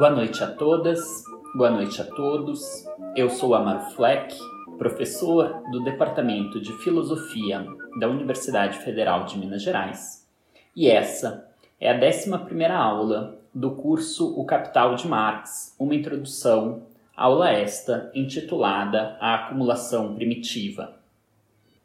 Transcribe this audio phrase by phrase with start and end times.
[0.00, 1.24] Boa noite a todas,
[1.54, 2.86] boa noite a todos.
[3.14, 4.34] Eu sou Amaro Fleck,
[4.78, 7.66] professor do Departamento de Filosofia
[7.98, 10.26] da Universidade Federal de Minas Gerais,
[10.74, 11.46] e essa
[11.78, 19.18] é a 11 aula do curso O Capital de Marx, uma introdução, aula esta intitulada
[19.20, 20.94] A Acumulação Primitiva.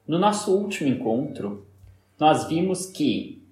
[0.08, 1.66] No nosso último encontro,
[2.18, 3.44] nós vimos que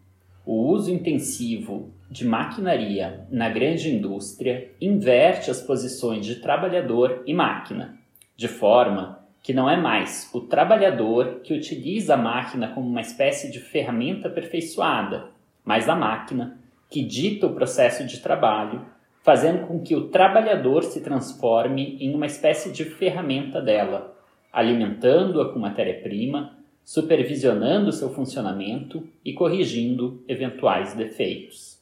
[0.46, 7.98] o uso intensivo de maquinaria na grande indústria inverte as posições de trabalhador e máquina,
[8.38, 13.52] de forma que não é mais o trabalhador que utiliza a máquina como uma espécie
[13.52, 15.32] de ferramenta aperfeiçoada,
[15.66, 18.86] mas a máquina que dita o processo de trabalho,
[19.24, 24.16] fazendo com que o trabalhador se transforme em uma espécie de ferramenta dela,
[24.52, 31.73] alimentando-a com matéria-prima, supervisionando seu funcionamento e corrigindo eventuais defeitos.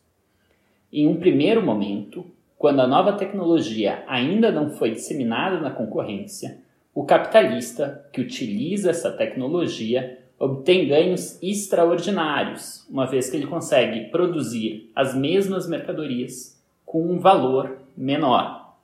[0.91, 2.25] Em um primeiro momento,
[2.57, 6.59] quando a nova tecnologia ainda não foi disseminada na concorrência,
[6.93, 14.91] o capitalista que utiliza essa tecnologia obtém ganhos extraordinários, uma vez que ele consegue produzir
[14.95, 18.75] as mesmas mercadorias com um valor menor.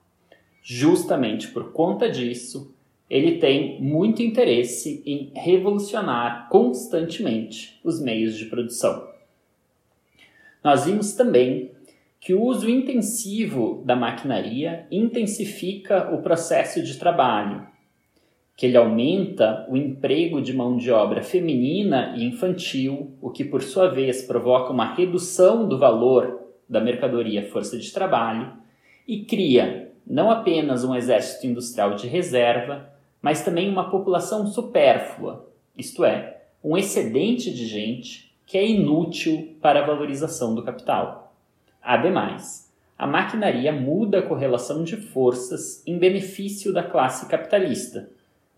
[0.62, 2.72] Justamente por conta disso,
[3.10, 9.08] ele tem muito interesse em revolucionar constantemente os meios de produção.
[10.62, 11.72] Nós vimos também
[12.20, 17.66] que o uso intensivo da maquinaria intensifica o processo de trabalho,
[18.56, 23.62] que ele aumenta o emprego de mão de obra feminina e infantil, o que por
[23.62, 28.52] sua vez provoca uma redução do valor da mercadoria força de trabalho
[29.06, 32.90] e cria não apenas um exército industrial de reserva,
[33.22, 39.80] mas também uma população supérflua, isto é, um excedente de gente que é inútil para
[39.80, 41.27] a valorização do capital.
[41.88, 48.10] Ademais, a maquinaria muda a correlação de forças em benefício da classe capitalista,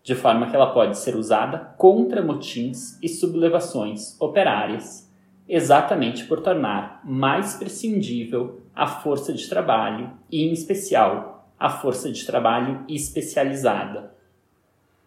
[0.03, 5.09] de forma que ela pode ser usada contra motins e sublevações operárias,
[5.49, 12.27] exatamente por tornar mais prescindível a força de trabalho e, em especial, a força de
[12.27, 14.13] trabalho especializada.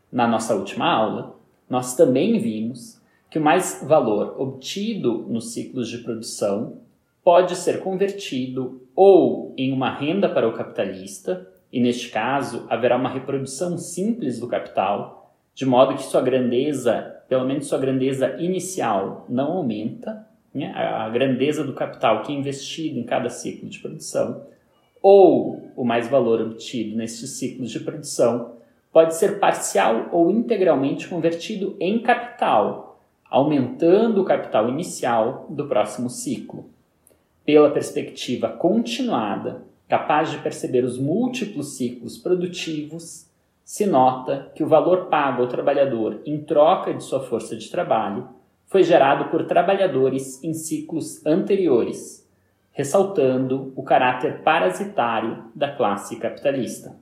[0.10, 1.36] Na nossa última aula,
[1.70, 6.83] nós também vimos que o mais valor obtido nos ciclos de produção
[7.24, 13.10] pode ser convertido ou em uma renda para o capitalista, e neste caso haverá uma
[13.10, 19.54] reprodução simples do capital, de modo que sua grandeza, pelo menos sua grandeza inicial, não
[19.54, 20.72] aumenta, né?
[20.76, 24.46] a grandeza do capital que é investido em cada ciclo de produção,
[25.02, 28.54] ou o mais valor obtido nestes ciclos de produção
[28.92, 36.73] pode ser parcial ou integralmente convertido em capital, aumentando o capital inicial do próximo ciclo.
[37.46, 43.28] Pela perspectiva continuada, capaz de perceber os múltiplos ciclos produtivos,
[43.66, 48.28] se nota que o valor pago ao trabalhador em troca de sua força de trabalho
[48.68, 52.28] foi gerado por trabalhadores em ciclos anteriores,
[52.72, 56.96] ressaltando o caráter parasitário da classe capitalista.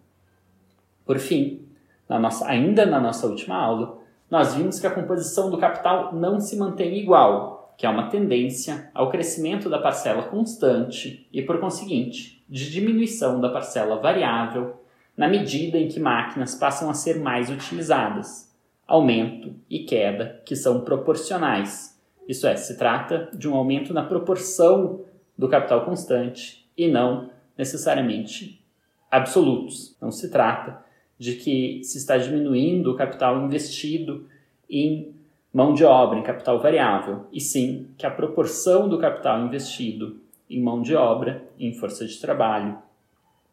[1.06, 1.66] Por fim,
[2.10, 3.98] na nossa, ainda na nossa última aula,
[4.30, 8.90] nós vimos que a composição do capital não se mantém igual, que há uma tendência
[8.94, 14.82] ao crescimento da parcela constante e, por conseguinte, de diminuição da parcela variável
[15.16, 18.54] na medida em que máquinas passam a ser mais utilizadas,
[18.88, 22.00] aumento e queda que são proporcionais.
[22.28, 25.02] Isso é, se trata de um aumento na proporção
[25.38, 28.64] do capital constante e não necessariamente
[29.10, 29.96] absolutos.
[30.02, 30.84] Não se trata
[31.18, 34.28] de que se está diminuindo o capital investido
[34.70, 35.14] em
[35.54, 40.20] mão de obra, em capital variável, e sim que a proporção do capital investido
[40.50, 42.78] em mão de obra, em força de trabalho,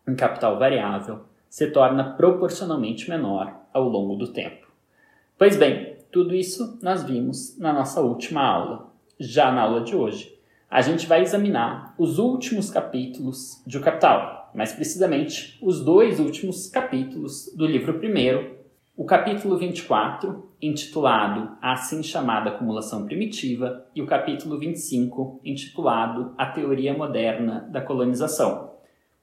[0.07, 4.67] em capital variável, se torna proporcionalmente menor ao longo do tempo.
[5.37, 8.89] Pois bem, tudo isso nós vimos na nossa última aula.
[9.19, 10.37] Já na aula de hoje,
[10.71, 16.69] a gente vai examinar os últimos capítulos de O Capital, mais precisamente os dois últimos
[16.69, 18.58] capítulos do livro primeiro,
[18.99, 26.47] o capítulo 24, intitulado A assim chamada acumulação primitiva, e o capítulo 25, intitulado A
[26.47, 28.73] teoria moderna da colonização.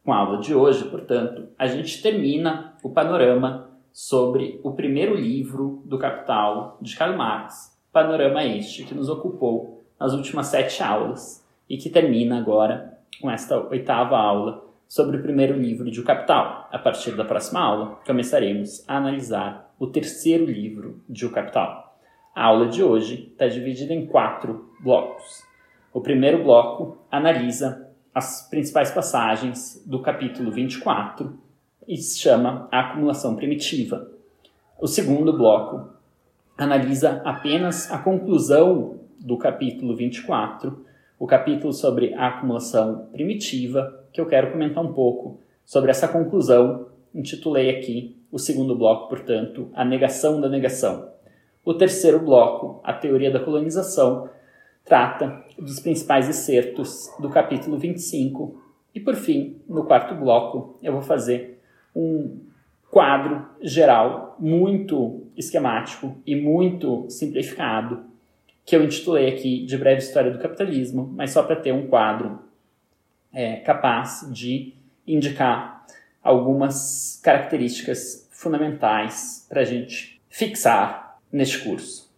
[0.02, 5.84] Com a aula de hoje, portanto, a gente termina o panorama sobre o primeiro livro
[5.84, 11.76] do Capital de Karl Marx, panorama este que nos ocupou nas últimas sete aulas e
[11.76, 16.70] que termina agora com esta oitava aula sobre o primeiro livro de O Capital.
[16.72, 21.98] A partir da próxima aula, começaremos a analisar o terceiro livro de O Capital.
[22.34, 25.44] A aula de hoje está dividida em quatro blocos.
[25.94, 31.38] O primeiro bloco analisa as principais passagens do capítulo 24
[31.88, 34.10] e se chama A Acumulação Primitiva.
[34.80, 35.90] O segundo bloco
[36.58, 40.86] analisa apenas a conclusão do capítulo 24,
[41.20, 46.88] o capítulo sobre a acumulação primitiva, que eu quero comentar um pouco sobre essa conclusão.
[47.14, 51.10] Intitulei aqui o segundo bloco, portanto, A Negação da Negação.
[51.64, 54.30] O terceiro bloco, A Teoria da Colonização,
[54.84, 58.62] trata dos principais excertos do capítulo 25.
[58.94, 61.62] E por fim, no quarto bloco, eu vou fazer
[61.96, 62.42] um
[62.92, 68.04] quadro geral muito esquemático e muito simplificado
[68.66, 72.38] que eu intitulei aqui de breve história do capitalismo, mas só para ter um quadro
[73.32, 74.74] é, capaz de
[75.08, 75.86] indicar
[76.22, 82.14] algumas características fundamentais para a gente fixar neste curso.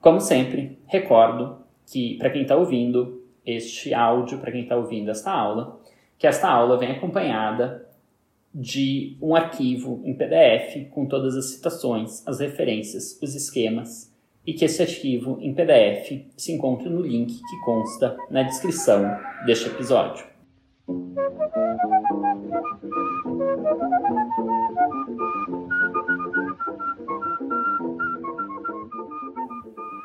[0.00, 5.30] Como sempre, recordo que para quem está ouvindo este áudio, para quem está ouvindo esta
[5.30, 5.80] aula,
[6.18, 7.88] que esta aula vem acompanhada
[8.54, 14.12] de um arquivo em PDF com todas as citações, as referências, os esquemas
[14.44, 19.16] e que esse arquivo em PDF se encontra no link que consta na descrição
[19.46, 20.26] deste episódio.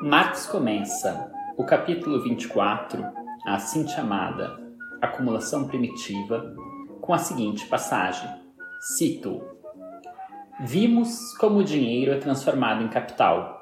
[0.00, 3.04] Marx começa o capítulo 24,
[3.46, 4.58] a assim chamada
[5.02, 6.54] Acumulação Primitiva,
[7.02, 8.30] com a seguinte passagem.
[8.96, 9.42] Cito:
[10.60, 13.60] Vimos como o dinheiro é transformado em capital,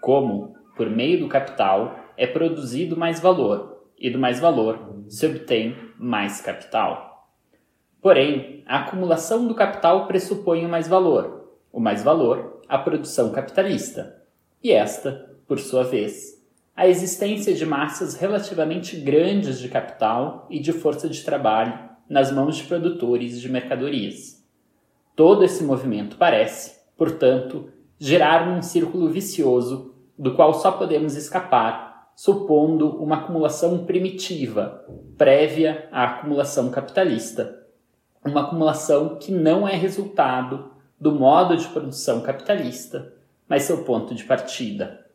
[0.00, 5.76] como, por meio do capital, é produzido mais valor, e do mais valor se obtém
[5.98, 7.07] mais capital.
[8.00, 14.22] Porém, a acumulação do capital pressupõe o mais valor, o mais valor, a produção capitalista,
[14.62, 16.38] e esta, por sua vez,
[16.76, 21.76] a existência de massas relativamente grandes de capital e de força de trabalho
[22.08, 24.44] nas mãos de produtores de mercadorias.
[25.16, 27.68] Todo esse movimento parece, portanto,
[27.98, 34.84] gerar num círculo vicioso do qual só podemos escapar supondo uma acumulação primitiva,
[35.16, 37.57] prévia à acumulação capitalista.
[38.24, 43.12] Uma acumulação que não é resultado do modo de produção capitalista,
[43.48, 45.06] mas seu ponto de partida.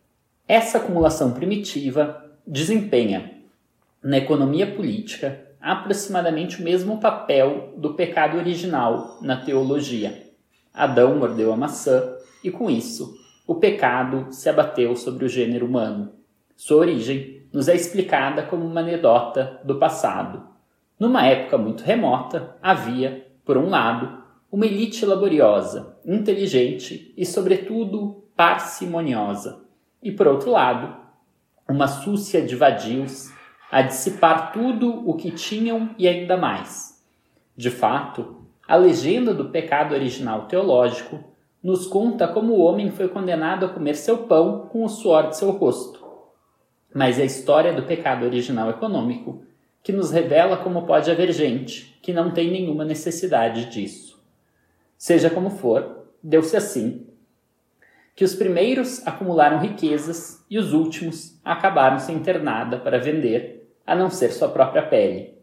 [0.48, 3.32] Essa acumulação primitiva desempenha,
[4.02, 10.32] na economia política, aproximadamente o mesmo papel do pecado original na teologia.
[10.74, 13.18] Adão mordeu a maçã e, com isso,
[13.48, 16.12] o pecado se abateu sobre o gênero humano.
[16.56, 20.53] Sua origem nos é explicada como uma anedota do passado.
[21.04, 29.66] Numa época muito remota, havia, por um lado, uma elite laboriosa, inteligente e, sobretudo, parcimoniosa,
[30.02, 30.96] e, por outro lado,
[31.68, 33.30] uma súcia de vadios
[33.70, 37.04] a dissipar tudo o que tinham e ainda mais.
[37.54, 41.20] De fato, a legenda do pecado original teológico
[41.62, 45.36] nos conta como o homem foi condenado a comer seu pão com o suor de
[45.36, 46.02] seu rosto.
[46.96, 49.44] Mas a história do pecado original econômico
[49.84, 54.20] que nos revela como pode haver gente que não tem nenhuma necessidade disso.
[54.98, 57.06] Seja como for, deu-se assim
[58.16, 63.96] que os primeiros acumularam riquezas e os últimos acabaram sem ter nada para vender a
[63.96, 65.34] não ser sua própria pele.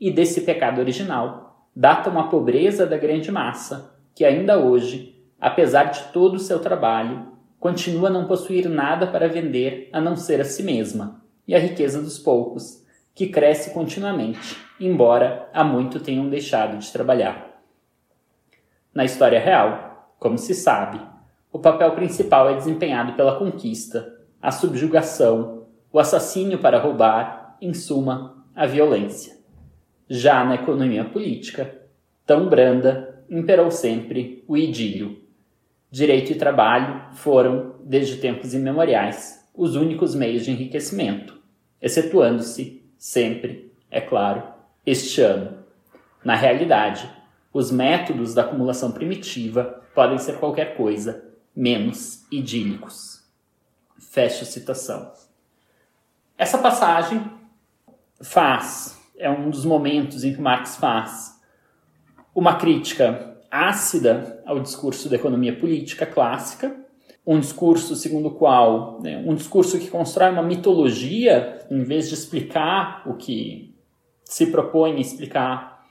[0.00, 6.04] E desse pecado original data uma pobreza da grande massa, que ainda hoje, apesar de
[6.12, 7.28] todo o seu trabalho,
[7.58, 11.58] continua a não possuir nada para vender a não ser a si mesma, e a
[11.58, 12.79] riqueza dos poucos,
[13.14, 17.62] que cresce continuamente, embora há muito tenham deixado de trabalhar.
[18.94, 21.00] Na história real, como se sabe,
[21.52, 28.44] o papel principal é desempenhado pela conquista, a subjugação, o assassínio para roubar em suma,
[28.54, 29.38] a violência.
[30.08, 31.82] Já na economia política,
[32.26, 35.20] tão branda, imperou sempre o idílio.
[35.90, 41.40] Direito e trabalho foram, desde tempos imemoriais, os únicos meios de enriquecimento,
[41.82, 44.42] excetuando-se, sempre, é claro,
[44.84, 45.64] este ano.
[46.22, 47.10] Na realidade,
[47.50, 51.24] os métodos da acumulação primitiva podem ser qualquer coisa
[51.56, 53.24] menos idílicos.
[53.98, 55.12] Fecha citação.
[56.36, 57.24] Essa passagem
[58.20, 61.40] faz, é um dos momentos em que Marx faz
[62.34, 66.76] uma crítica ácida ao discurso da economia política clássica,
[67.26, 72.14] um discurso segundo o qual, né, um discurso que constrói uma mitologia em vez de
[72.14, 73.74] explicar o que
[74.24, 75.86] se propõe explicar,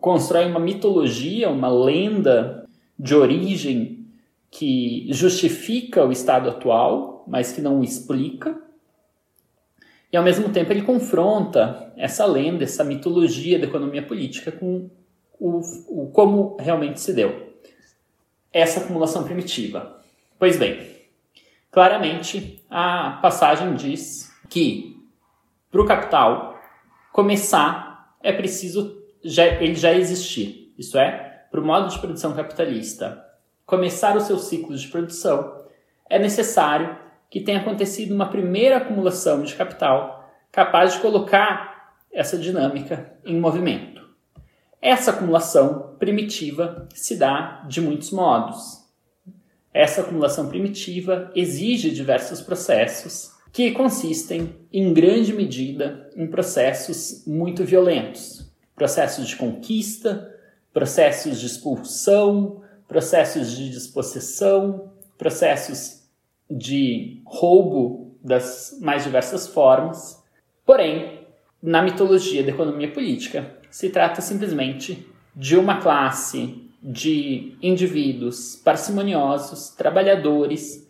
[0.00, 4.06] constrói uma mitologia, uma lenda de origem
[4.50, 8.60] que justifica o estado atual, mas que não o explica
[10.12, 14.90] E ao mesmo tempo ele confronta essa lenda, essa mitologia da economia política com
[15.40, 17.52] o, o como realmente se deu
[18.52, 20.01] essa acumulação primitiva.
[20.42, 20.84] Pois bem,
[21.70, 25.00] claramente a passagem diz que
[25.70, 26.60] para o capital
[27.12, 30.74] começar é preciso já, ele já existir.
[30.76, 33.24] Isso é, para o modo de produção capitalista
[33.64, 35.64] começar o seu ciclo de produção,
[36.10, 36.98] é necessário
[37.30, 44.02] que tenha acontecido uma primeira acumulação de capital capaz de colocar essa dinâmica em movimento.
[44.80, 48.81] Essa acumulação primitiva se dá de muitos modos.
[49.72, 58.52] Essa acumulação primitiva exige diversos processos que consistem, em grande medida, em processos muito violentos
[58.74, 60.34] processos de conquista,
[60.72, 66.02] processos de expulsão, processos de dispossessão, processos
[66.50, 70.22] de roubo das mais diversas formas.
[70.64, 71.26] Porém,
[71.62, 80.88] na mitologia da economia política, se trata simplesmente de uma classe de indivíduos parcimoniosos, trabalhadores,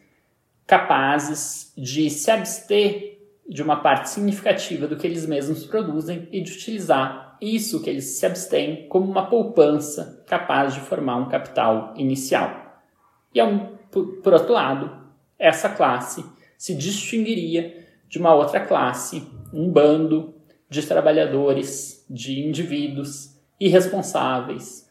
[0.66, 6.52] capazes de se abster de uma parte significativa do que eles mesmos produzem e de
[6.52, 12.80] utilizar isso que eles se abstêm como uma poupança capaz de formar um capital inicial.
[13.34, 13.40] E,
[13.90, 14.90] por outro lado,
[15.38, 16.24] essa classe
[16.56, 20.34] se distinguiria de uma outra classe, um bando
[20.70, 24.81] de trabalhadores, de indivíduos irresponsáveis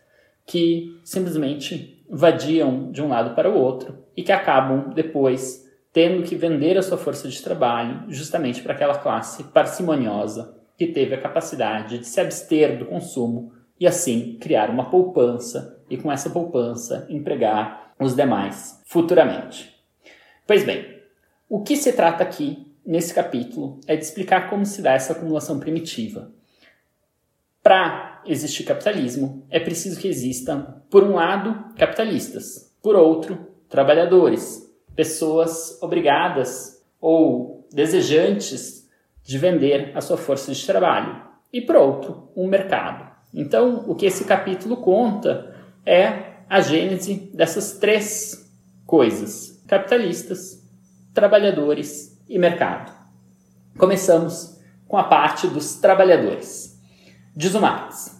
[0.51, 6.35] que simplesmente vadiam de um lado para o outro e que acabam depois tendo que
[6.35, 11.99] vender a sua força de trabalho justamente para aquela classe parcimoniosa que teve a capacidade
[11.99, 17.93] de se abster do consumo e assim criar uma poupança e com essa poupança empregar
[17.97, 19.73] os demais futuramente.
[20.45, 20.99] Pois bem,
[21.47, 25.61] o que se trata aqui nesse capítulo é de explicar como se dá essa acumulação
[25.61, 26.29] primitiva.
[27.63, 35.81] Para existir capitalismo, é preciso que existam, por um lado, capitalistas, por outro, trabalhadores, pessoas
[35.81, 38.89] obrigadas ou desejantes
[39.23, 41.21] de vender a sua força de trabalho,
[41.53, 43.09] e por outro, um mercado.
[43.33, 48.51] Então, o que esse capítulo conta é a gênese dessas três
[48.85, 50.61] coisas: capitalistas,
[51.13, 52.91] trabalhadores e mercado.
[53.77, 56.70] Começamos com a parte dos trabalhadores.
[57.33, 58.19] Diz o Marx.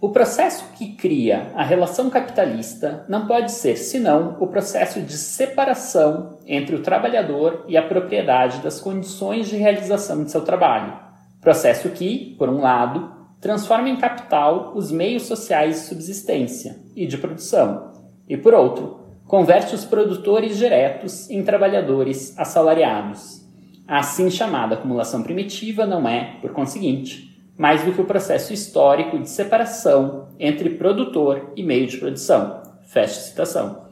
[0.00, 6.38] O processo que cria a relação capitalista não pode ser senão o processo de separação
[6.46, 10.96] entre o trabalhador e a propriedade das condições de realização de seu trabalho.
[11.40, 17.18] Processo que, por um lado, transforma em capital os meios sociais de subsistência e de
[17.18, 17.92] produção,
[18.28, 23.42] e por outro, converte os produtores diretos em trabalhadores assalariados.
[23.88, 29.18] A assim chamada acumulação primitiva não é, por conseguinte, mais do que o processo histórico
[29.18, 32.62] de separação entre produtor e meio de produção.
[32.82, 33.84] Fecha citação.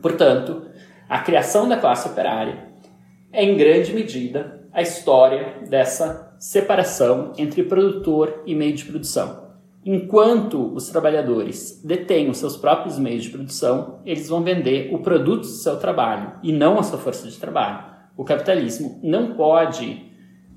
[0.00, 0.62] Portanto,
[1.08, 2.68] a criação da classe operária
[3.32, 9.42] é em grande medida a história dessa separação entre produtor e meio de produção.
[9.84, 15.42] Enquanto os trabalhadores detêm os seus próprios meios de produção, eles vão vender o produto
[15.42, 17.84] do seu trabalho e não a sua força de trabalho.
[18.16, 20.10] O capitalismo não pode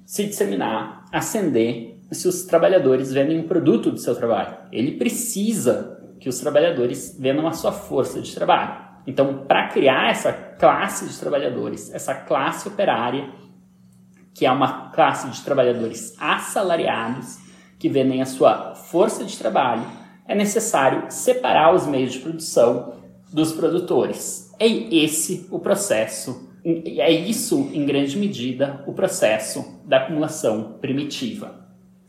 [0.05, 4.55] se disseminar, ascender se os trabalhadores vendem um produto do seu trabalho.
[4.71, 8.85] Ele precisa que os trabalhadores vendam a sua força de trabalho.
[9.07, 13.29] Então, para criar essa classe de trabalhadores, essa classe operária,
[14.33, 17.37] que é uma classe de trabalhadores assalariados,
[17.77, 19.85] que vendem a sua força de trabalho,
[20.27, 22.95] é necessário separar os meios de produção
[23.31, 24.51] dos produtores.
[24.59, 31.64] É esse o processo, é isso, em grande medida, o processo da acumulação primitiva.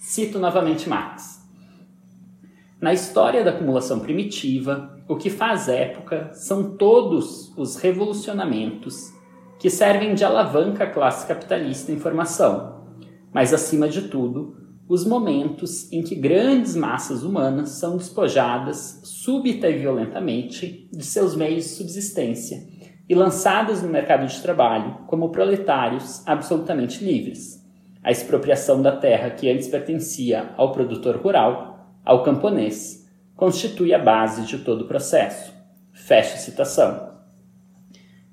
[0.09, 1.45] Cito novamente Marx.
[2.81, 9.13] Na história da acumulação primitiva, o que faz época são todos os revolucionamentos
[9.59, 12.85] que servem de alavanca à classe capitalista em formação,
[13.35, 14.57] mas acima de tudo,
[14.89, 21.65] os momentos em que grandes massas humanas são despojadas súbita e violentamente de seus meios
[21.65, 22.65] de subsistência
[23.09, 27.66] e lançadas no mercado de trabalho como proletários absolutamente livres
[28.07, 34.43] a expropriação da terra que antes pertencia ao produtor rural, ao camponês, constitui a base
[34.43, 35.53] de todo o processo.
[35.93, 37.15] Fecha citação.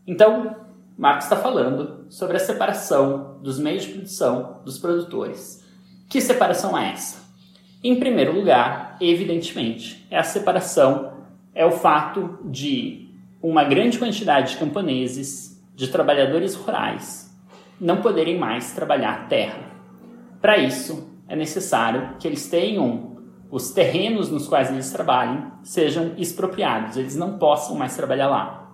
[0.06, 0.56] Então,
[0.96, 5.66] Marx está falando sobre a separação dos meios de produção dos produtores.
[6.08, 7.24] Que separação é essa?
[7.84, 11.14] Em primeiro lugar, evidentemente, é a separação,
[11.52, 13.10] é o fato de
[13.42, 17.23] uma grande quantidade de camponeses, de trabalhadores rurais,
[17.84, 19.60] não poderem mais trabalhar terra.
[20.42, 23.18] Para isso, é necessário que eles tenham
[23.52, 28.74] os terrenos nos quais eles trabalhem sejam expropriados, eles não possam mais trabalhar lá.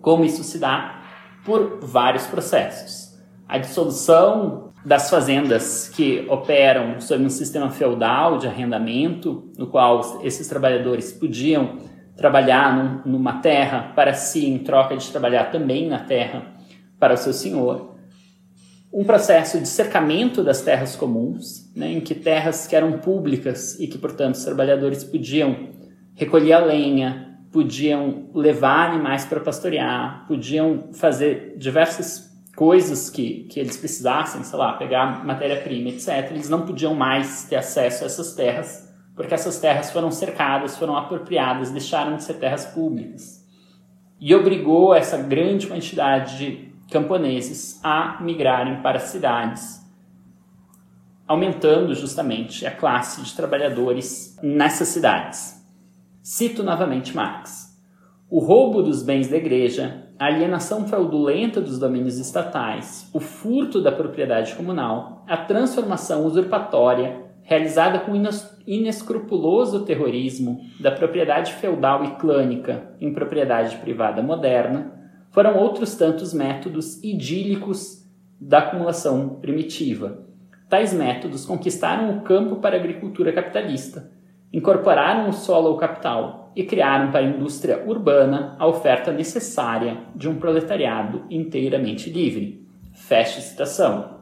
[0.00, 1.02] Como isso se dá?
[1.44, 3.18] Por vários processos.
[3.48, 10.46] A dissolução das fazendas que operam sob um sistema feudal de arrendamento, no qual esses
[10.46, 11.78] trabalhadores podiam
[12.16, 16.54] trabalhar num, numa terra para si, em troca de trabalhar também na terra
[16.98, 17.93] para o seu senhor.
[18.96, 23.88] Um processo de cercamento das terras comuns, né, em que terras que eram públicas e
[23.88, 25.70] que, portanto, os trabalhadores podiam
[26.14, 33.76] recolher a lenha, podiam levar animais para pastorear, podiam fazer diversas coisas que, que eles
[33.76, 38.88] precisassem, sei lá, pegar matéria-prima, etc., eles não podiam mais ter acesso a essas terras,
[39.16, 43.44] porque essas terras foram cercadas, foram apropriadas, deixaram de ser terras públicas.
[44.20, 49.84] E obrigou essa grande quantidade de camponeses a migrarem para as cidades,
[51.26, 55.60] aumentando justamente a classe de trabalhadores nessas cidades.
[56.22, 57.76] Cito novamente Marx.
[58.30, 63.90] O roubo dos bens da igreja, a alienação fraudulenta dos domínios estatais, o furto da
[63.90, 68.12] propriedade comunal, a transformação usurpatória realizada com
[68.64, 74.93] inescrupuloso terrorismo da propriedade feudal e clânica em propriedade privada moderna,
[75.34, 78.08] foram outros tantos métodos idílicos
[78.40, 80.20] da acumulação primitiva.
[80.68, 84.12] Tais métodos conquistaram o campo para a agricultura capitalista,
[84.52, 90.28] incorporaram o solo ao capital e criaram para a indústria urbana a oferta necessária de
[90.28, 92.64] um proletariado inteiramente livre.
[92.92, 94.20] Fecha citação.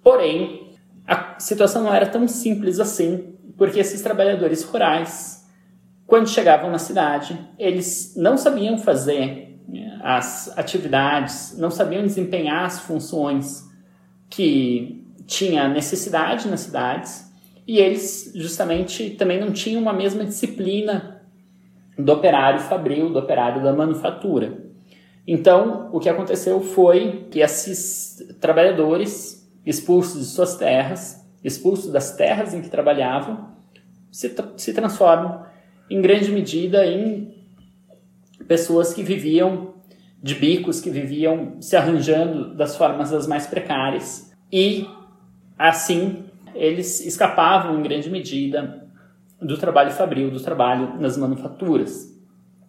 [0.00, 0.70] Porém,
[1.08, 5.44] a situação não era tão simples assim, porque esses trabalhadores rurais,
[6.06, 9.55] quando chegavam na cidade, eles não sabiam fazer
[10.02, 13.64] as atividades, não sabiam desempenhar as funções
[14.30, 17.26] que tinha necessidade nas cidades,
[17.66, 21.20] e eles justamente também não tinham uma mesma disciplina
[21.98, 24.64] do operário fabril, do operário da manufatura.
[25.26, 32.54] Então, o que aconteceu foi que esses trabalhadores expulsos de suas terras, expulsos das terras
[32.54, 33.48] em que trabalhavam,
[34.12, 35.44] se, se transformam
[35.90, 37.35] em grande medida em
[38.46, 39.74] pessoas que viviam
[40.22, 44.88] de bicos, que viviam se arranjando das formas das mais precárias e
[45.58, 48.86] assim eles escapavam em grande medida
[49.40, 52.14] do trabalho fabril, do trabalho nas manufaturas.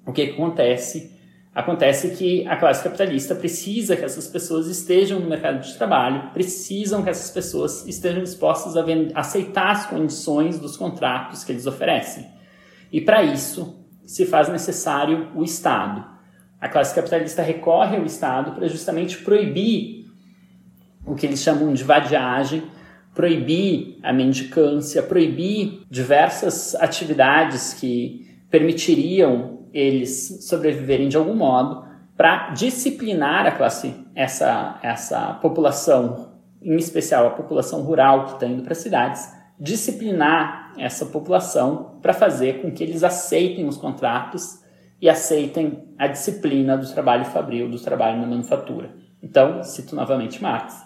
[0.05, 1.15] O que, que acontece?
[1.55, 7.01] Acontece que a classe capitalista precisa que essas pessoas estejam no mercado de trabalho, precisam
[7.01, 8.83] que essas pessoas estejam dispostas a
[9.15, 12.27] aceitar as condições dos contratos que eles oferecem.
[12.91, 13.76] E para isso
[14.07, 16.03] se faz necessário o Estado.
[16.59, 20.07] A classe capitalista recorre ao Estado para justamente proibir
[21.05, 22.63] o que eles chamam de vadiagem,
[23.13, 33.45] proibir a mendicância, proibir diversas atividades que permitiriam eles sobreviverem de algum modo, para disciplinar
[33.45, 38.79] a classe, essa, essa população, em especial a população rural que está indo para as
[38.79, 44.63] cidades, disciplinar essa população para fazer com que eles aceitem os contratos
[45.01, 48.91] e aceitem a disciplina do trabalho fabril, do trabalho na manufatura.
[49.21, 50.85] Então, cito novamente Marx.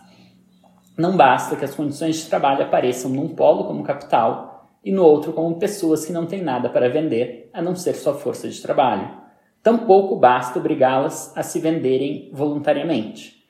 [0.98, 5.34] Não basta que as condições de trabalho apareçam num polo como capital e no outro
[5.34, 9.22] como pessoas que não têm nada para vender a não ser sua força de trabalho.
[9.64, 13.42] Tampouco basta obrigá-las a se venderem voluntariamente.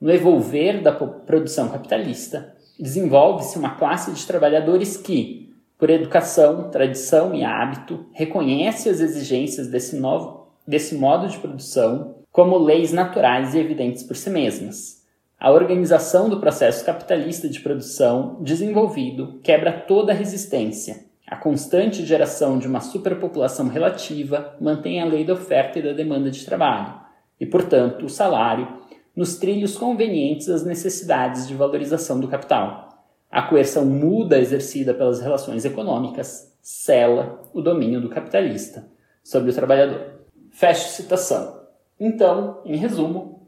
[0.00, 7.44] No evolver da produção capitalista, desenvolve-se uma classe de trabalhadores que, por educação, tradição e
[7.44, 14.02] hábito, reconhece as exigências desse, novo, desse modo de produção como leis naturais e evidentes
[14.02, 15.00] por si mesmas
[15.40, 21.06] a organização do processo capitalista de produção desenvolvido quebra toda resistência.
[21.26, 26.30] A constante geração de uma superpopulação relativa mantém a lei da oferta e da demanda
[26.30, 27.00] de trabalho,
[27.40, 28.68] e, portanto, o salário,
[29.14, 32.88] nos trilhos convenientes às necessidades de valorização do capital.
[33.30, 38.86] A coerção muda exercida pelas relações econômicas cela o domínio do capitalista
[39.22, 40.20] sobre o trabalhador.
[40.50, 41.60] Feche citação.
[41.98, 43.42] Então, em resumo,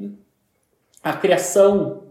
[1.03, 2.05] a criação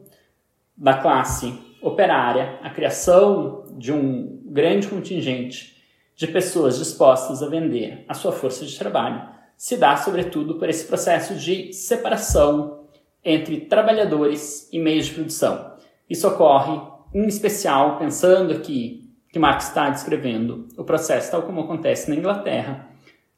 [0.76, 5.82] da classe operária, a criação de um grande contingente
[6.16, 10.86] de pessoas dispostas a vender a sua força de trabalho, se dá sobretudo por esse
[10.86, 12.81] processo de separação
[13.24, 15.74] entre trabalhadores e meios de produção.
[16.10, 16.80] Isso ocorre,
[17.14, 22.88] em especial, pensando aqui que Marx está descrevendo o processo tal como acontece na Inglaterra,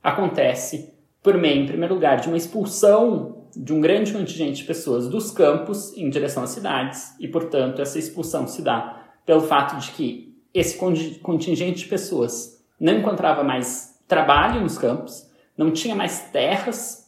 [0.01, 5.07] acontece por meio, em primeiro lugar, de uma expulsão de um grande contingente de pessoas
[5.07, 9.91] dos campos em direção às cidades, e, portanto, essa expulsão se dá pelo fato de
[9.91, 10.77] que esse
[11.21, 17.02] contingente de pessoas não encontrava mais trabalho nos campos, não tinha mais terras,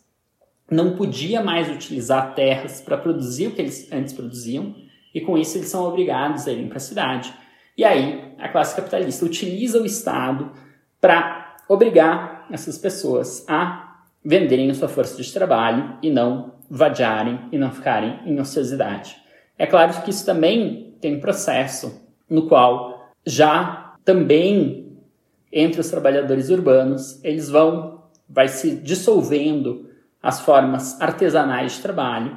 [0.69, 4.75] não podia mais utilizar terras para produzir o que eles antes produziam,
[5.13, 7.33] e com isso eles são obrigados a irem para a cidade.
[7.77, 10.51] E aí a classe capitalista utiliza o Estado
[10.99, 17.57] para obrigar essas pessoas a venderem a sua força de trabalho e não vadiarem e
[17.57, 19.15] não ficarem em ociosidade.
[19.57, 24.97] É claro que isso também tem um processo no qual já também
[25.51, 29.89] entre os trabalhadores urbanos eles vão vai se dissolvendo
[30.25, 32.35] as formas artesanais de trabalho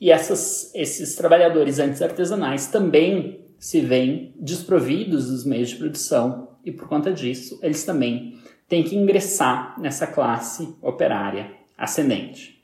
[0.00, 6.72] e essas, esses trabalhadores antes artesanais também se veem desprovidos dos meios de produção e
[6.72, 12.60] por conta disso eles também têm que ingressar nessa classe operária ascendente.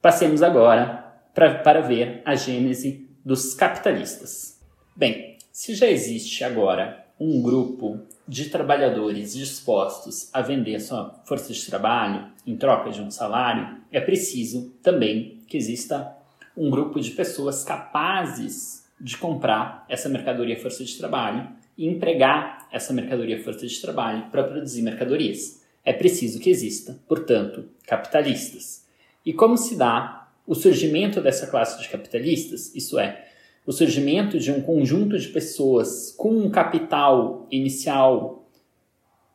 [0.00, 1.04] Passemos agora
[1.34, 4.60] pra, para ver a gênese dos capitalistas.
[4.94, 11.66] Bem, se já existe agora um grupo de trabalhadores dispostos a vender sua força de
[11.66, 16.16] trabalho em troca de um salário, é preciso também que exista
[16.56, 22.92] um grupo de pessoas capazes de comprar essa mercadoria força de trabalho e empregar essa
[22.92, 25.62] mercadoria força de trabalho para produzir mercadorias.
[25.84, 28.86] É preciso que exista, portanto, capitalistas.
[29.26, 32.74] E como se dá o surgimento dessa classe de capitalistas?
[32.74, 33.31] Isso é,
[33.64, 38.48] o surgimento de um conjunto de pessoas com um capital inicial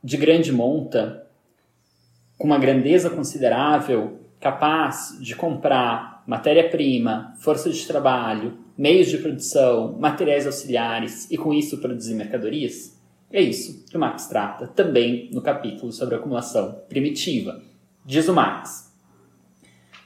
[0.03, 1.27] de grande monta,
[2.37, 10.45] com uma grandeza considerável, capaz de comprar matéria-prima, força de trabalho, meios de produção, materiais
[10.45, 12.97] auxiliares e com isso produzir mercadorias?
[13.31, 17.61] É isso que o Marx trata também no capítulo sobre acumulação primitiva.
[18.05, 18.93] Diz o Marx: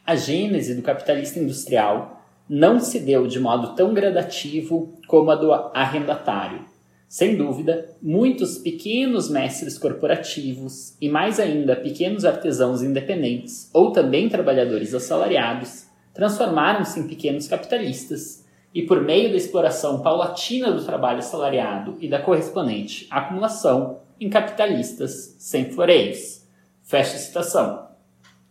[0.06, 5.52] a gênese do capitalista industrial não se deu de modo tão gradativo como a do
[5.54, 6.66] arrendatário.
[7.08, 14.94] Sem dúvida, muitos pequenos mestres corporativos e mais ainda pequenos artesãos independentes ou também trabalhadores
[14.94, 22.08] assalariados transformaram-se em pequenos capitalistas e por meio da exploração paulatina do trabalho assalariado e
[22.08, 26.46] da correspondente acumulação em capitalistas sem floreios.
[26.82, 27.88] Fecha citação.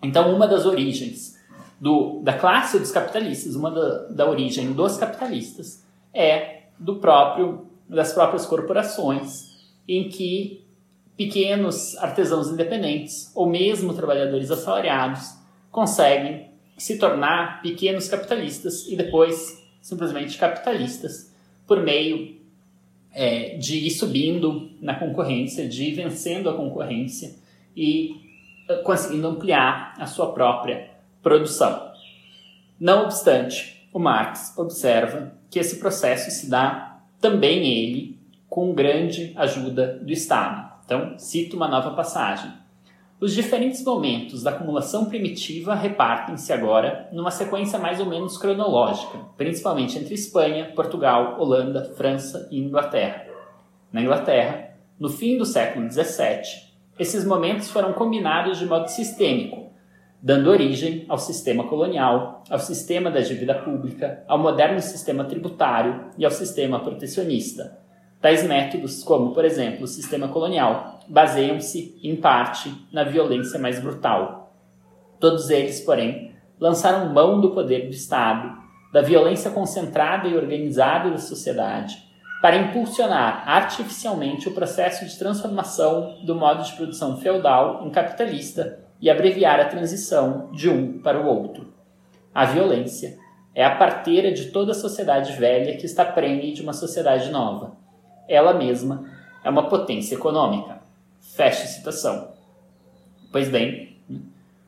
[0.03, 1.39] Então, uma das origens
[1.81, 8.13] do, da classe dos capitalistas, uma da, da origem dos capitalistas, é do próprio das
[8.13, 9.49] próprias corporações,
[9.89, 10.65] em que
[11.17, 15.35] pequenos artesãos independentes ou mesmo trabalhadores assalariados
[15.73, 21.35] conseguem se tornar pequenos capitalistas e depois simplesmente capitalistas
[21.67, 22.37] por meio
[23.13, 27.35] é, de ir subindo na concorrência, de ir vencendo a concorrência
[27.77, 28.13] e
[28.71, 30.90] uh, conseguindo ampliar a sua própria
[31.23, 31.91] produção.
[32.79, 39.99] Não obstante, o Marx observa que esse processo se dá também ele com grande ajuda
[40.03, 40.71] do Estado.
[40.85, 42.51] Então, cito uma nova passagem.
[43.21, 49.99] Os diferentes momentos da acumulação primitiva repartem-se agora numa sequência mais ou menos cronológica, principalmente
[49.99, 53.27] entre Espanha, Portugal, Holanda, França e Inglaterra.
[53.93, 59.70] Na Inglaterra, no fim do século XVII, esses momentos foram combinados de modo sistêmico,
[60.23, 66.25] dando origem ao sistema colonial, ao sistema da dívida pública, ao moderno sistema tributário e
[66.25, 67.79] ao sistema protecionista.
[68.21, 74.55] Tais métodos, como, por exemplo, o sistema colonial, baseiam-se, em parte, na violência mais brutal.
[75.19, 78.61] Todos eles, porém, lançaram mão do poder do Estado,
[78.93, 81.97] da violência concentrada e organizada da sociedade,
[82.43, 89.09] para impulsionar artificialmente o processo de transformação do modo de produção feudal em capitalista e
[89.09, 91.73] abreviar a transição de um para o outro.
[92.35, 93.19] A violência
[93.55, 97.77] é a parteira de toda a sociedade velha que está prenhe de uma sociedade nova.
[98.29, 99.11] Ela mesma
[99.43, 100.81] é uma potência econômica.
[101.21, 102.33] Fecha citação.
[103.33, 103.97] Pois bem,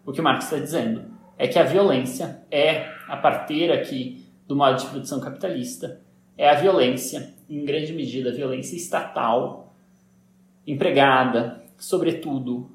[0.05, 1.05] o que Marx está dizendo
[1.39, 6.01] é que a violência é a parteira aqui do modo de produção capitalista,
[6.37, 9.75] é a violência, em grande medida a violência estatal,
[10.67, 12.71] empregada, sobretudo,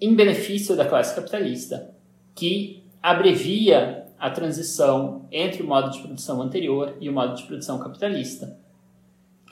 [0.00, 1.94] em benefício da classe capitalista,
[2.34, 7.78] que abrevia a transição entre o modo de produção anterior e o modo de produção
[7.78, 8.58] capitalista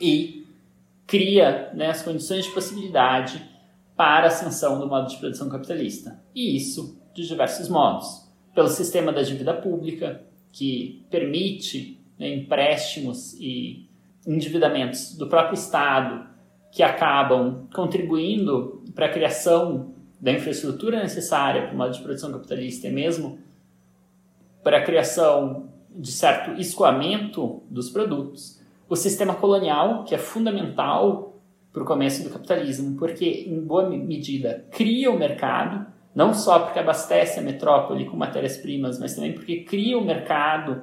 [0.01, 0.47] e
[1.07, 3.43] cria né, as condições de possibilidade
[3.97, 6.21] para a ascensão do modo de produção capitalista.
[6.35, 8.29] E isso de diversos modos.
[8.55, 13.89] Pelo sistema da dívida pública, que permite né, empréstimos e
[14.27, 16.27] endividamentos do próprio Estado
[16.71, 19.92] que acabam contribuindo para a criação
[20.23, 23.41] da infraestrutura necessária para o modo de produção capitalista e mesmo
[24.63, 31.41] para a criação de certo escoamento dos produtos, o sistema colonial, que é fundamental
[31.73, 36.79] para o começo do capitalismo, porque em boa medida cria o mercado, não só porque
[36.79, 40.83] abastece a metrópole com matérias-primas, mas também porque cria o mercado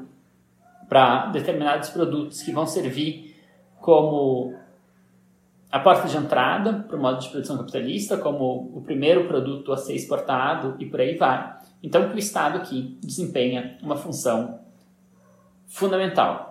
[0.89, 3.36] para determinados produtos que vão servir
[3.80, 4.54] como
[5.71, 9.77] a porta de entrada para o modo de produção capitalista, como o primeiro produto a
[9.77, 11.58] ser exportado e por aí vai.
[11.82, 14.60] Então, que o Estado aqui desempenha uma função
[15.67, 16.49] fundamental.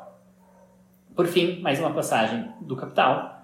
[1.16, 3.42] Por fim, mais uma passagem do Capital.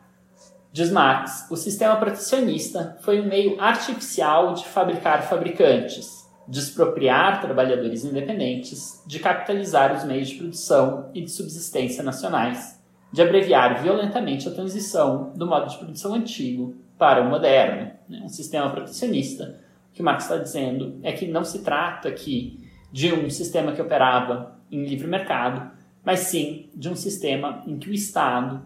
[0.73, 8.05] Diz Marx: o sistema protecionista foi um meio artificial de fabricar fabricantes, de expropriar trabalhadores
[8.05, 12.74] independentes, de capitalizar os meios de produção e de subsistência nacionais,
[13.15, 17.93] de abreviar violentamente a transição do modo de produção antigo para o moderno.
[18.09, 18.21] Né?
[18.25, 23.15] Um sistema protecionista o que Marx está dizendo é que não se trata aqui de
[23.15, 25.71] um sistema que operava em livre mercado,
[26.05, 28.61] mas sim de um sistema em que o Estado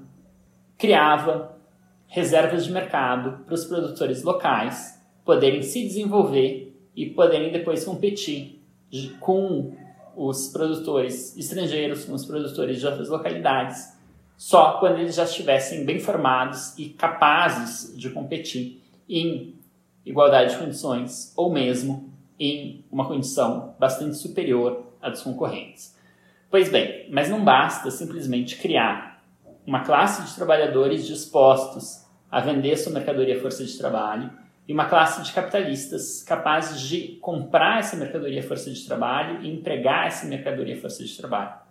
[0.79, 1.55] criava
[2.07, 8.63] reservas de mercado para os produtores locais poderem se desenvolver e poderem depois competir
[9.21, 9.77] com
[10.17, 13.98] os produtores estrangeiros, com os produtores de outras localidades,
[14.39, 19.57] só quando eles já estivessem bem formados e capazes de competir em
[20.07, 25.99] igualdade de condições ou mesmo em uma condição bastante superior à dos concorrentes.
[26.49, 29.25] Pois bem, mas não basta simplesmente criar
[29.67, 34.31] uma classe de trabalhadores dispostos a vender sua mercadoria força de trabalho
[34.69, 40.07] e uma classe de capitalistas capazes de comprar essa mercadoria força de trabalho e empregar
[40.07, 41.68] essa mercadoria força de trabalho.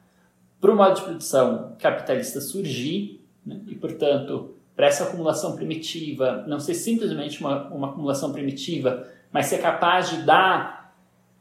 [0.59, 6.59] Para o modo de produção capitalista surgir, né, e portanto para essa acumulação primitiva não
[6.59, 10.95] ser simplesmente uma, uma acumulação primitiva, mas ser capaz de dar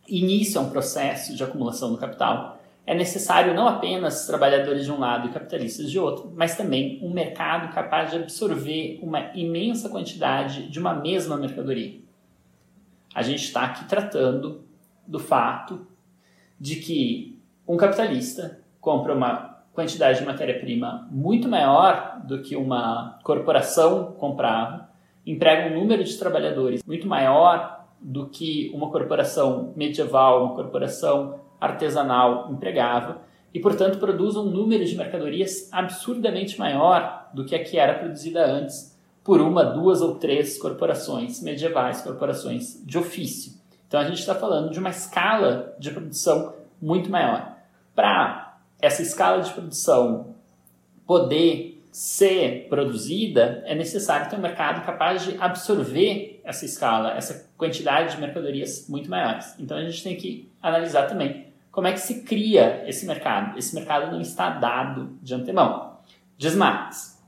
[0.09, 4.99] início a um processo de acumulação do capital, é necessário não apenas trabalhadores de um
[4.99, 10.69] lado e capitalistas de outro, mas também um mercado capaz de absorver uma imensa quantidade
[10.69, 12.01] de uma mesma mercadoria.
[13.15, 14.65] A gente está aqui tratando
[15.07, 15.87] do fato
[16.59, 24.13] de que um capitalista compra uma quantidade de matéria-prima muito maior do que uma corporação
[24.13, 24.89] comprava,
[25.27, 32.49] emprega um número de trabalhadores muito maior do que uma corporação medieval, uma corporação artesanal
[32.53, 33.23] empregava,
[33.53, 38.47] e, portanto, produz um número de mercadorias absurdamente maior do que a que era produzida
[38.47, 43.55] antes por uma, duas ou três corporações medievais, corporações de ofício.
[43.89, 47.57] Então, a gente está falando de uma escala de produção muito maior.
[47.93, 48.46] Para
[48.81, 50.35] essa escala de produção
[51.07, 58.15] poder ser produzida, é necessário ter um mercado capaz de absorver essa escala, essa quantidade
[58.15, 59.55] de mercadorias muito maiores.
[59.59, 63.59] Então a gente tem que analisar também como é que se cria esse mercado.
[63.59, 65.97] Esse mercado não está dado de antemão.
[66.37, 67.23] Diz Marx,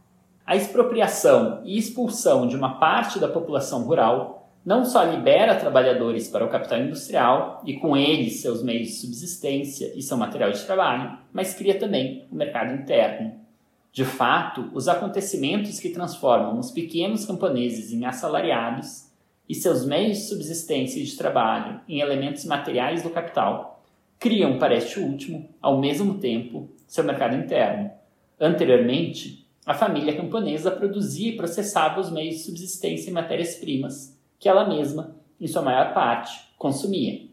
[0.45, 6.45] a expropriação e expulsão de uma parte da população rural não só libera trabalhadores para
[6.45, 11.19] o capital industrial e com eles seus meios de subsistência e seu material de trabalho,
[11.33, 13.41] mas cria também o mercado interno.
[13.93, 19.09] De fato, os acontecimentos que transformam os pequenos camponeses em assalariados
[19.49, 23.83] e seus meios de subsistência e de trabalho em elementos materiais do capital
[24.19, 27.91] criam para este último, ao mesmo tempo, seu mercado interno.
[28.39, 34.69] Anteriormente, a família camponesa produzia e processava os meios de subsistência em matérias-primas que ela
[34.69, 37.27] mesma, em sua maior parte, consumia.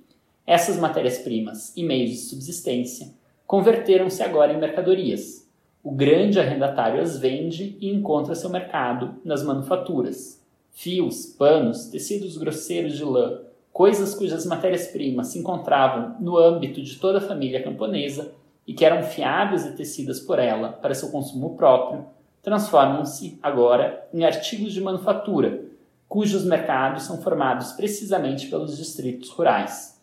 [0.46, 3.14] Essas matérias-primas e meios de subsistência
[3.48, 5.50] converteram-se agora em mercadorias.
[5.84, 10.44] O grande arrendatário as vende e encontra seu mercado nas manufaturas.
[10.72, 13.42] Fios, panos, tecidos grosseiros de lã,
[13.72, 18.34] coisas cujas matérias-primas se encontravam no âmbito de toda a família camponesa
[18.66, 22.06] e que eram fiadas e tecidas por ela para seu consumo próprio,
[22.42, 25.65] transformam-se agora em artigos de manufatura
[26.16, 30.02] cujos mercados são formados precisamente pelos distritos rurais.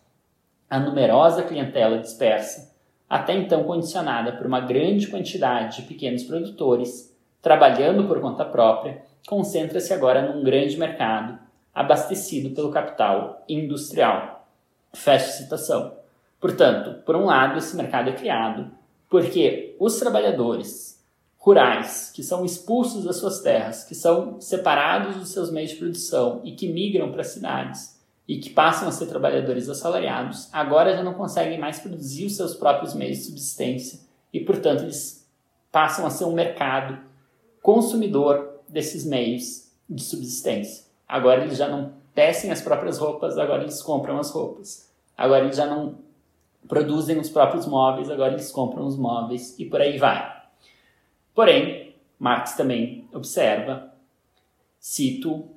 [0.69, 2.71] A numerosa clientela dispersa,
[3.09, 9.91] até então condicionada por uma grande quantidade de pequenos produtores, trabalhando por conta própria, concentra-se
[9.91, 11.39] agora num grande mercado,
[11.73, 14.47] abastecido pelo capital industrial.
[14.93, 15.95] Fecha citação.
[16.39, 18.69] Portanto, por um lado, esse mercado é criado
[19.09, 21.02] porque os trabalhadores
[21.43, 26.39] rurais, que são expulsos das suas terras, que são separados dos seus meios de produção
[26.45, 31.13] e que migram para cidades e que passam a ser trabalhadores assalariados, agora já não
[31.13, 33.99] conseguem mais produzir os seus próprios meios de subsistência
[34.31, 35.29] e, portanto, eles
[35.69, 36.97] passam a ser um mercado
[37.61, 40.85] consumidor desses meios de subsistência.
[41.05, 44.89] Agora eles já não tecem as próprias roupas, agora eles compram as roupas.
[45.17, 45.95] Agora eles já não
[46.69, 50.42] produzem os próprios móveis, agora eles compram os móveis e por aí vai.
[51.33, 53.91] Porém, Marx também observa,
[54.79, 55.49] cito,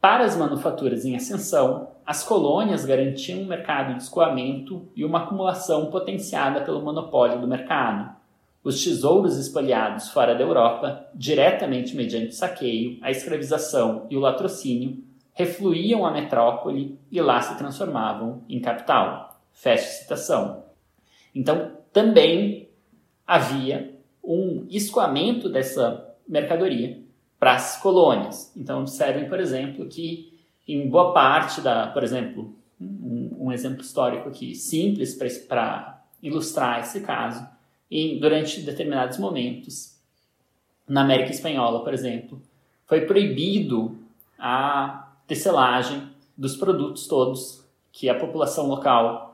[0.00, 5.86] para as manufaturas em ascensão, as colônias garantiam um mercado de escoamento e uma acumulação
[5.86, 8.16] potenciada pelo monopólio do mercado.
[8.64, 15.04] Os tesouros espoliados fora da Europa, diretamente mediante o saqueio, a escravização e o latrocínio,
[15.32, 19.40] refluíam à metrópole e lá se transformavam em capital.
[19.52, 20.64] Fecha citação.
[21.34, 22.68] Então, também
[23.26, 27.00] havia um escoamento dessa mercadoria
[27.38, 28.52] para as colônias.
[28.56, 30.32] Então, observem, por exemplo, que
[30.66, 35.14] em boa parte da, por exemplo, um, um exemplo histórico aqui simples
[35.48, 37.46] para ilustrar esse caso,
[37.90, 39.98] em, durante determinados momentos,
[40.88, 42.40] na América Espanhola, por exemplo,
[42.86, 43.98] foi proibido
[44.38, 49.31] a tecelagem dos produtos todos que a população local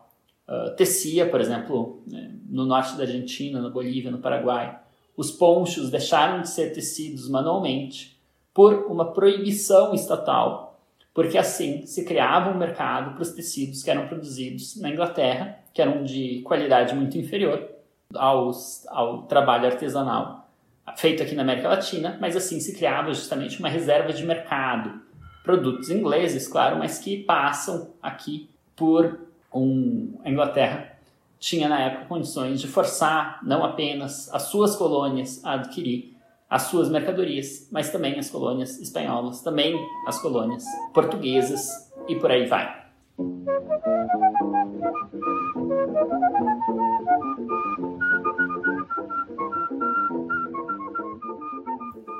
[0.49, 4.79] uh, tecia, por exemplo, né, no norte da Argentina, na Bolívia, no Paraguai.
[5.17, 8.19] Os ponchos deixaram de ser tecidos manualmente
[8.55, 10.81] por uma proibição estatal,
[11.13, 15.83] porque assim se criava um mercado para os tecidos que eram produzidos na Inglaterra, que
[15.83, 17.69] eram de qualidade muito inferior
[18.15, 20.49] aos, ao trabalho artesanal
[20.97, 25.01] feito aqui na América Latina, mas assim se criava justamente uma reserva de mercado
[25.43, 29.19] produtos ingleses, claro, mas que passam aqui por
[29.53, 30.99] um, a Inglaterra
[31.39, 36.17] tinha na época condições de forçar não apenas as suas colônias a adquirir
[36.51, 42.47] as suas mercadorias, mas também as colônias espanholas, também as colônias portuguesas e por aí
[42.47, 42.87] vai.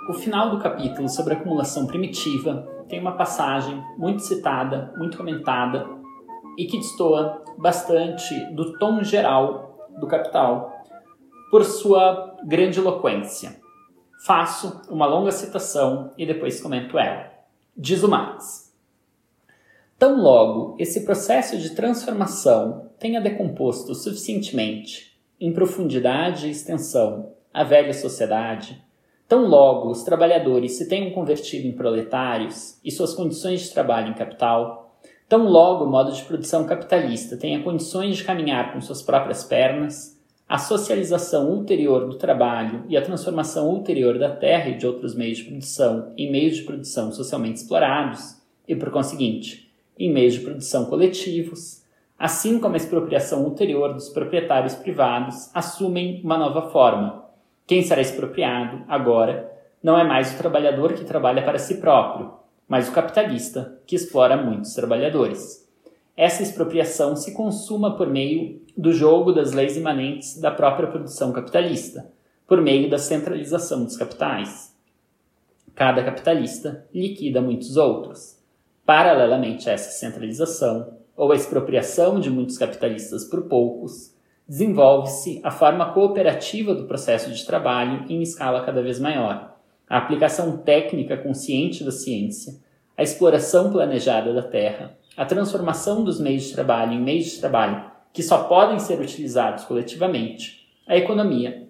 [0.09, 5.98] O final do capítulo sobre acumulação primitiva tem uma passagem muito citada, muito comentada
[6.59, 10.85] e que destoa bastante do tom geral do Capital
[11.51, 13.61] por sua grande eloquência.
[14.27, 17.31] Faço uma longa citação e depois comento ela.
[17.77, 18.75] Diz o Marx.
[19.97, 27.95] Tão logo esse processo de transformação tenha decomposto suficientemente, em profundidade e extensão, a velha
[27.95, 28.85] sociedade,
[29.29, 34.15] Tão logo os trabalhadores se tenham convertido em proletários e suas condições de trabalho em
[34.15, 34.88] capital,
[35.29, 40.17] tão logo o modo de produção capitalista tenha condições de caminhar com suas próprias pernas,
[40.49, 45.39] a socialização ulterior do trabalho e a transformação ulterior da terra e de outros meios
[45.39, 50.87] de produção em meios de produção socialmente explorados, e por conseguinte, em meios de produção
[50.87, 51.83] coletivos,
[52.19, 57.25] assim como a expropriação ulterior dos proprietários privados, assumem uma nova forma.
[57.67, 62.33] Quem será expropriado agora não é mais o trabalhador que trabalha para si próprio,
[62.69, 65.67] mas o capitalista que explora muitos trabalhadores.
[66.17, 72.11] Essa expropriação se consuma por meio do jogo das leis imanentes da própria produção capitalista,
[72.47, 74.77] por meio da centralização dos capitais.
[75.75, 78.39] Cada capitalista liquida muitos outros.
[78.85, 84.15] Paralelamente a essa centralização, ou a expropriação de muitos capitalistas por poucos,
[84.49, 89.58] desenvolve-se a forma cooperativa do processo de trabalho em escala cada vez maior,
[89.89, 92.55] a aplicação técnica consciente da ciência,
[92.97, 97.91] a exploração planejada da terra, a transformação dos meios de trabalho em meios de trabalho
[98.13, 101.69] que só podem ser utilizados coletivamente, a economia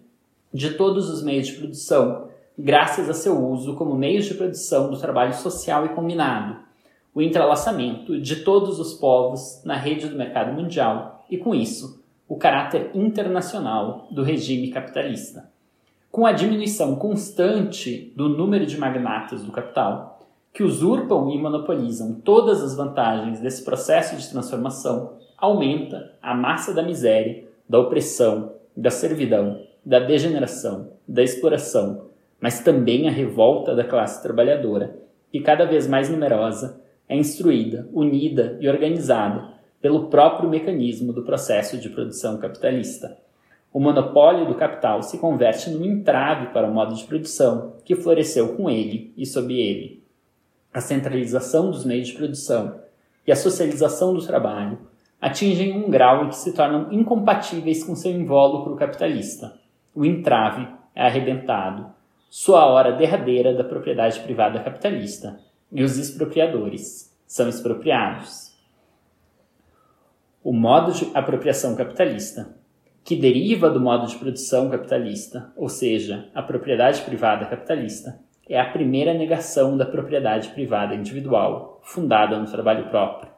[0.53, 2.29] de todos os meios de produção,
[2.59, 6.57] graças a seu uso como meios de produção do trabalho social e combinado,
[7.15, 12.37] o entrelaçamento de todos os povos na rede do mercado mundial e, com isso, o
[12.37, 15.51] caráter internacional do regime capitalista.
[16.19, 20.19] Com a diminuição constante do número de magnatas do capital,
[20.53, 26.83] que usurpam e monopolizam todas as vantagens desse processo de transformação, aumenta a massa da
[26.83, 32.07] miséria, da opressão, da servidão, da degeneração, da exploração,
[32.41, 34.99] mas também a revolta da classe trabalhadora,
[35.31, 39.51] que cada vez mais numerosa é instruída, unida e organizada
[39.81, 43.28] pelo próprio mecanismo do processo de produção capitalista.
[43.73, 48.57] O monopólio do capital se converte num entrave para o modo de produção que floresceu
[48.57, 50.03] com ele e sob ele.
[50.73, 52.81] A centralização dos meios de produção
[53.27, 54.79] e a socialização do trabalho
[55.21, 59.59] atingem um grau em que se tornam incompatíveis com seu invólucro capitalista.
[59.95, 61.87] O entrave é arrebentado,
[62.31, 65.41] sua hora derradeira da propriedade privada capitalista,
[65.71, 68.49] e os expropriadores são expropriados
[70.43, 72.58] o modo de apropriação capitalista,
[73.05, 78.19] que deriva do modo de produção capitalista, ou seja, a propriedade privada capitalista,
[78.49, 83.31] é a primeira negação da propriedade privada individual, fundada no trabalho próprio.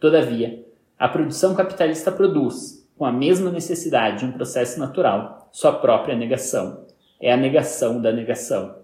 [0.00, 0.64] Todavia,
[0.98, 6.86] a produção capitalista produz, com a mesma necessidade de um processo natural, sua própria negação.
[7.20, 8.76] É a negação da negação.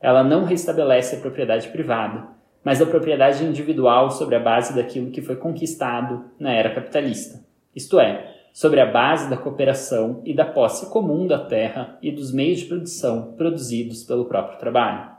[0.00, 2.26] Ela não restabelece a propriedade privada,
[2.64, 7.44] mas a propriedade individual sobre a base daquilo que foi conquistado na era capitalista.
[7.74, 12.32] Isto é, sobre a base da cooperação e da posse comum da terra e dos
[12.32, 15.10] meios de produção produzidos pelo próprio trabalho.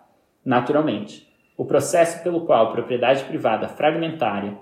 [0.43, 1.27] Naturalmente,
[1.57, 4.57] o processo pelo qual a propriedade privada fragmentária,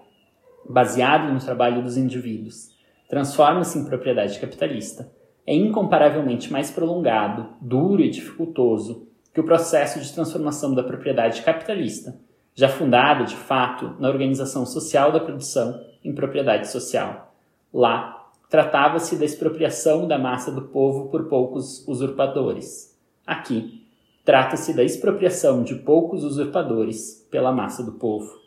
[0.69, 2.75] baseada no trabalho dos indivíduos,
[3.07, 5.11] transforma-se em propriedade capitalista,
[5.47, 12.19] é incomparavelmente mais prolongado, duro e dificultoso que o processo de transformação da propriedade capitalista,
[12.53, 17.33] já fundada, de fato, na organização social da produção em propriedade social.
[17.73, 18.18] Lá,
[18.49, 22.97] tratava-se da expropriação da massa do povo por poucos usurpadores.
[23.25, 23.85] Aqui,
[24.25, 28.39] trata-se da expropriação de poucos usurpadores pela massa do povo.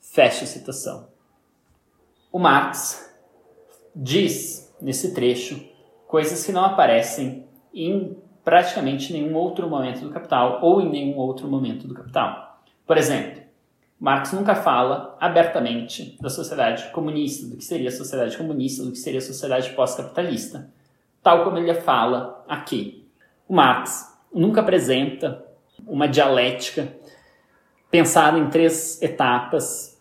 [0.00, 1.08] Fecha citação.
[2.32, 3.14] O Marx
[3.94, 5.64] diz nesse trecho
[6.08, 11.46] coisas que não aparecem em praticamente nenhum outro momento do Capital ou em nenhum outro
[11.48, 12.60] momento do Capital.
[12.84, 13.43] Por exemplo,
[14.04, 18.98] Marx nunca fala abertamente da sociedade comunista, do que seria a sociedade comunista, do que
[18.98, 20.70] seria a sociedade pós-capitalista,
[21.22, 23.08] tal como ele fala aqui.
[23.48, 25.42] O Marx nunca apresenta
[25.86, 26.94] uma dialética
[27.90, 29.98] pensada em três etapas,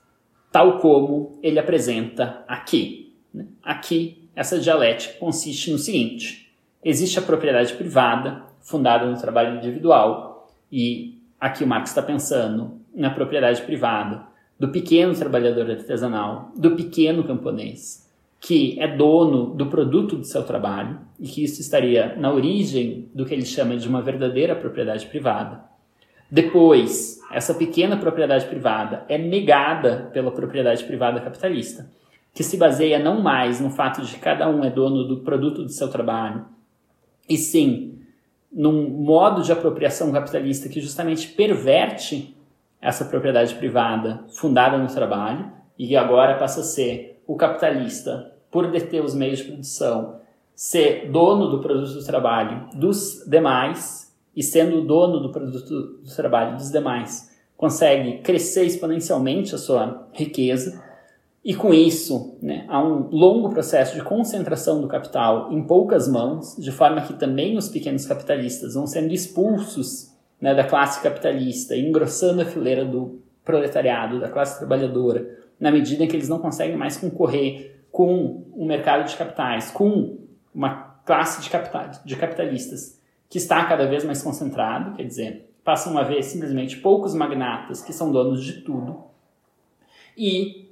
[0.51, 3.15] tal como ele apresenta aqui.
[3.33, 3.45] Né?
[3.63, 11.21] Aqui, essa dialética consiste no seguinte: existe a propriedade privada, fundada no trabalho individual, e
[11.39, 14.23] aqui o Marx está pensando na propriedade privada,
[14.59, 20.99] do pequeno trabalhador artesanal, do pequeno camponês, que é dono do produto do seu trabalho
[21.19, 25.63] e que isso estaria na origem do que ele chama de uma verdadeira propriedade privada.
[26.29, 31.89] Depois, essa pequena propriedade privada é negada pela propriedade privada capitalista,
[32.33, 35.63] que se baseia não mais no fato de que cada um é dono do produto
[35.63, 36.45] do seu trabalho,
[37.29, 37.99] e sim
[38.51, 42.35] num modo de apropriação capitalista que justamente perverte
[42.83, 49.03] essa propriedade privada fundada no trabalho e agora passa a ser o capitalista, por deter
[49.03, 50.19] os meios de produção,
[50.53, 56.15] ser dono do produto do trabalho dos demais e sendo o dono do produto do
[56.15, 60.83] trabalho dos demais, consegue crescer exponencialmente a sua riqueza.
[61.43, 66.55] E com isso né, há um longo processo de concentração do capital em poucas mãos,
[66.57, 70.12] de forma que também os pequenos capitalistas vão sendo expulsos
[70.43, 76.07] né, da classe capitalista, engrossando a fileira do proletariado, da classe trabalhadora, na medida em
[76.07, 80.17] que eles não conseguem mais concorrer com um mercado de capitais, com
[80.53, 85.97] uma classe de, capital, de capitalistas que está cada vez mais concentrado, quer dizer, passam
[85.97, 89.01] a haver simplesmente poucos magnatas que são donos de tudo,
[90.17, 90.69] e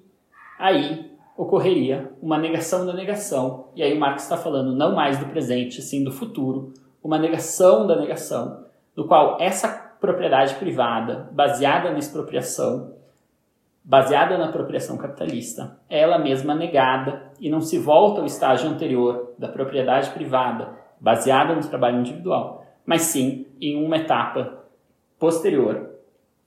[0.59, 5.27] aí ocorreria uma negação da negação, e aí o Marx está falando não mais do
[5.27, 8.60] presente, sim do futuro, uma negação da negação,
[8.95, 9.67] no qual essa
[9.99, 12.95] propriedade privada, baseada na expropriação,
[13.83, 19.33] baseada na apropriação capitalista, é ela mesma negada e não se volta ao estágio anterior
[19.37, 20.69] da propriedade privada,
[20.99, 24.65] baseada no trabalho individual, mas sim em uma etapa
[25.19, 25.89] posterior,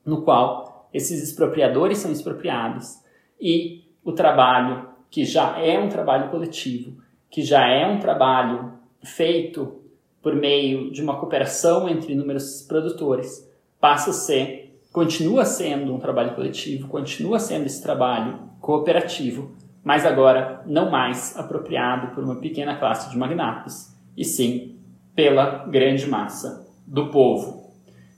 [0.05, 3.03] no qual esses expropriadores são expropriados
[3.41, 9.84] e o trabalho, que já é um trabalho coletivo, que já é um trabalho feito
[10.25, 13.47] por meio de uma cooperação entre inúmeros produtores,
[13.79, 19.55] passa a ser, continua sendo um trabalho coletivo, continua sendo esse trabalho cooperativo,
[19.85, 24.79] mas agora não mais apropriado por uma pequena classe de magnatas, e sim
[25.15, 27.75] pela grande massa do povo.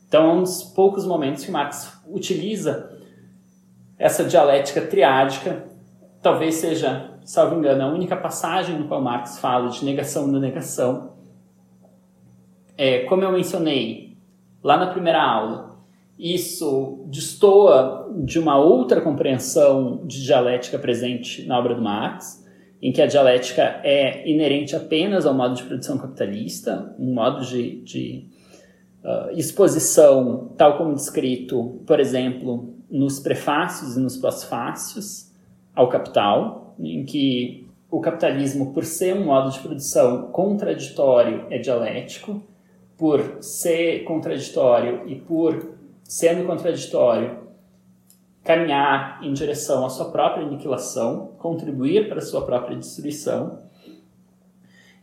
[0.07, 2.89] Então, é um dos poucos momentos que Marx utiliza
[3.99, 5.65] essa dialética triádica,
[6.23, 11.17] talvez seja, salvo engano, a única passagem no qual Marx fala de negação da negação,
[12.77, 14.17] é, como eu mencionei
[14.63, 15.77] lá na primeira aula,
[16.19, 22.45] isso destoa de uma outra compreensão de dialética presente na obra do Marx,
[22.81, 27.83] em que a dialética é inerente apenas ao modo de produção capitalista, um modo de,
[27.83, 28.27] de
[29.03, 35.33] uh, exposição, tal como descrito, por exemplo, nos prefácios e nos pós-fácios
[35.75, 42.43] ao capital, em que o capitalismo, por ser um modo de produção contraditório, é dialético,
[42.97, 47.47] por ser contraditório e por, sendo contraditório,
[48.43, 53.59] caminhar em direção à sua própria aniquilação, contribuir para a sua própria destruição.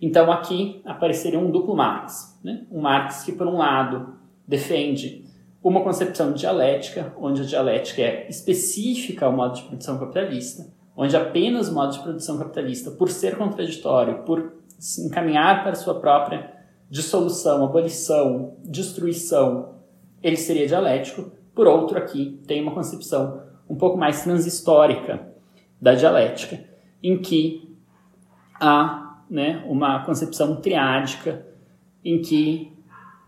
[0.02, 2.40] Então aqui apareceria um duplo Marx.
[2.44, 2.66] Né?
[2.72, 4.16] Um Marx que, por um lado,
[4.48, 5.26] defende
[5.62, 11.70] uma concepção dialética, onde a dialética é específica ao modo de produção capitalista, onde apenas
[11.70, 16.53] o modo de produção capitalista, por ser contraditório, por se encaminhar para sua própria
[16.94, 19.78] dissolução, abolição, destruição,
[20.22, 21.32] ele seria dialético.
[21.56, 25.28] Por outro, aqui tem uma concepção um pouco mais transhistórica
[25.82, 26.64] da dialética,
[27.02, 27.76] em que
[28.62, 31.44] há né, uma concepção triádica,
[32.06, 32.72] em que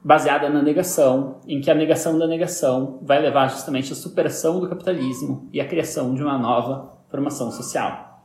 [0.03, 4.69] baseada na negação, em que a negação da negação vai levar justamente à superação do
[4.69, 8.23] capitalismo e à criação de uma nova formação social.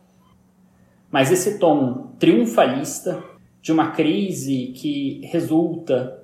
[1.11, 3.30] Mas esse tom triunfalista
[3.61, 6.19] de uma crise que resulta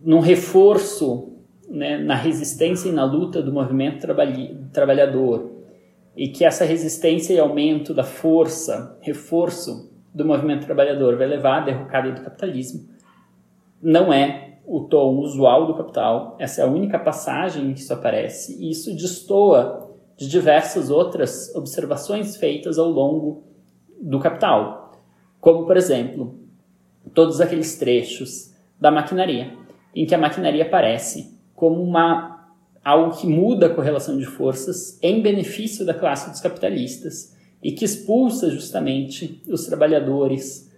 [0.00, 1.30] num reforço
[1.70, 4.06] né, na resistência e na luta do movimento
[4.72, 5.52] trabalhador,
[6.16, 11.64] e que essa resistência e aumento da força, reforço do movimento trabalhador vai levar à
[11.64, 12.88] derrocada do capitalismo,
[13.80, 16.36] não é o tom usual do capital.
[16.38, 21.54] Essa é a única passagem em que isso aparece, e isso destoa de diversas outras
[21.54, 23.44] observações feitas ao longo
[24.00, 24.92] do capital,
[25.40, 26.39] como, por exemplo,
[27.14, 29.52] todos aqueles trechos da maquinaria,
[29.94, 32.30] em que a maquinaria aparece como uma
[32.82, 37.84] algo que muda a correlação de forças em benefício da classe dos capitalistas e que
[37.84, 40.72] expulsa justamente os trabalhadores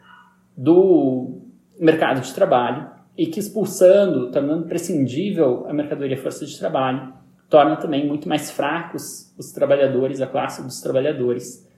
[0.57, 1.43] do
[1.79, 7.13] mercado de trabalho e que expulsando, tornando prescindível a mercadoria força de trabalho,
[7.49, 11.69] torna também muito mais fracos os trabalhadores, a classe dos trabalhadores,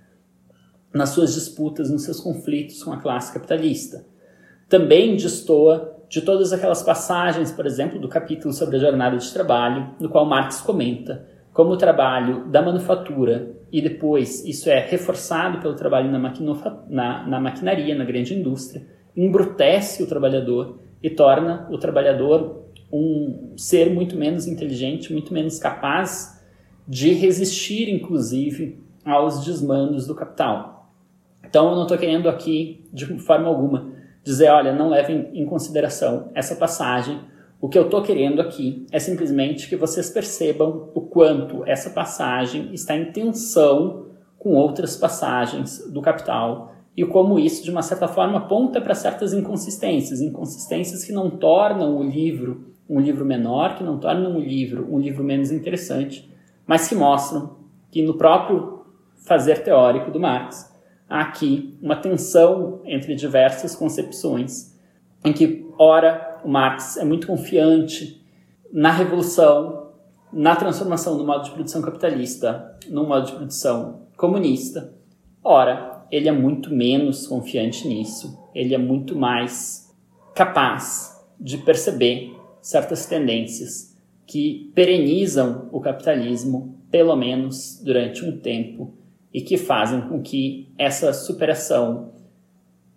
[0.93, 4.07] nas suas disputas, nos seus conflitos com a classe capitalista.
[4.69, 9.91] Também destoa de todas aquelas passagens, por exemplo, do capítulo sobre a jornada de trabalho,
[9.99, 15.75] no qual Marx comenta como o trabalho da manufatura e depois isso é reforçado pelo
[15.75, 16.19] trabalho na,
[16.89, 18.85] na, na maquinaria, na grande indústria,
[19.17, 26.43] embrutece o trabalhador e torna o trabalhador um ser muito menos inteligente, muito menos capaz
[26.87, 30.93] de resistir, inclusive, aos desmandos do capital.
[31.45, 33.93] Então, eu não estou querendo aqui, de forma alguma,
[34.25, 37.21] dizer, olha, não levem em consideração essa passagem.
[37.61, 42.71] O que eu estou querendo aqui é simplesmente que vocês percebam o quanto essa passagem
[42.73, 44.07] está em tensão
[44.39, 49.33] com outras passagens do Capital e como isso, de uma certa forma, aponta para certas
[49.33, 54.87] inconsistências, inconsistências que não tornam o livro um livro menor, que não tornam o livro
[54.91, 56.31] um livro menos interessante,
[56.67, 57.57] mas que mostram
[57.91, 58.85] que no próprio
[59.27, 60.74] fazer teórico do Marx
[61.15, 64.77] há aqui uma tensão entre diversas concepções,
[65.25, 68.21] em que, ora, o Marx é muito confiante
[68.73, 69.93] na revolução,
[70.33, 74.93] na transformação do modo de produção capitalista no modo de produção comunista,
[75.43, 79.95] ora, ele é muito menos confiante nisso, ele é muito mais
[80.35, 83.97] capaz de perceber certas tendências
[84.27, 89.04] que perenizam o capitalismo, pelo menos durante um tempo,
[89.35, 92.13] e que fazem com que essa superação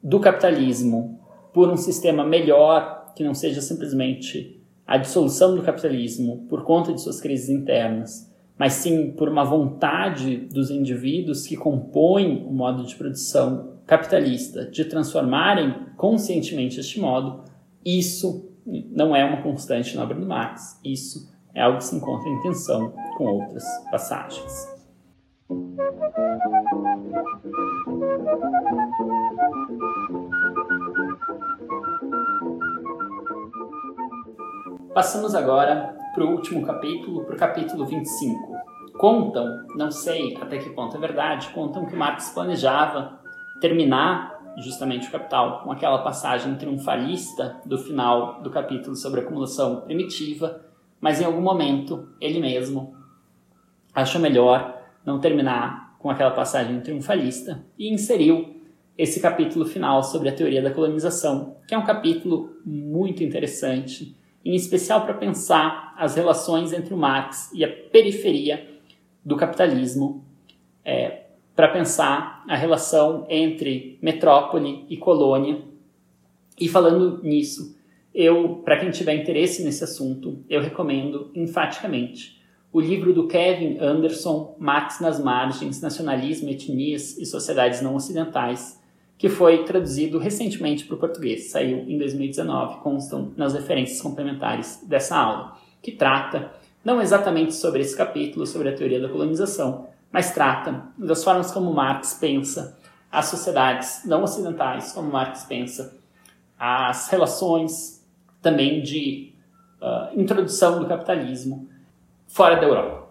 [0.03, 1.19] do capitalismo
[1.51, 7.01] por um sistema melhor, que não seja simplesmente a dissolução do capitalismo por conta de
[7.01, 12.95] suas crises internas, mas sim por uma vontade dos indivíduos que compõem o modo de
[12.95, 17.43] produção capitalista de transformarem conscientemente este modo,
[17.83, 20.79] isso não é uma constante na obra do Marx.
[20.83, 24.76] Isso é algo que se encontra em tensão com outras passagens.
[34.93, 38.57] Passamos agora para o último capítulo, para o capítulo 25.
[38.97, 43.21] Contam, não sei até que ponto é verdade, contam que Marx planejava
[43.61, 50.59] terminar justamente o Capital com aquela passagem triunfalista do final do capítulo sobre acumulação primitiva,
[50.99, 52.97] mas em algum momento ele mesmo
[53.95, 54.76] achou melhor
[55.07, 58.57] não terminar com aquela passagem triunfalista e inseriu
[58.97, 64.53] esse capítulo final sobre a teoria da colonização, que é um capítulo muito interessante, em
[64.53, 68.67] especial para pensar as relações entre o Marx e a periferia
[69.23, 70.25] do capitalismo,
[70.83, 71.21] é,
[71.55, 75.61] para pensar a relação entre metrópole e colônia.
[76.59, 77.77] E falando nisso,
[78.13, 82.36] eu, para quem tiver interesse nesse assunto, eu recomendo enfaticamente
[82.77, 88.79] o livro do Kevin Anderson, Marx nas Margens, Nacionalismo, Etnias e Sociedades Não Ocidentais,
[89.17, 95.17] que foi traduzido recentemente para o português, saiu em 2019, constam nas referências complementares dessa
[95.17, 96.51] aula, que trata
[96.85, 101.73] não exatamente sobre esse capítulo, sobre a teoria da colonização, mas trata das formas como
[101.73, 102.77] Marx pensa
[103.11, 105.97] as sociedades não ocidentais, como Marx pensa
[106.59, 108.05] as relações
[108.39, 109.33] também de
[109.81, 111.75] uh, introdução do capitalismo
[112.37, 113.07] fora da Europa.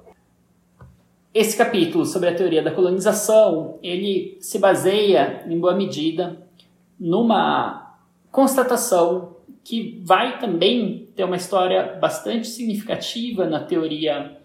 [1.34, 6.46] esse capítulo sobre a teoria da colonização, ele se baseia em boa medida
[6.98, 7.98] numa
[8.30, 14.38] constatação que vai também ter uma história bastante significativa na teoria,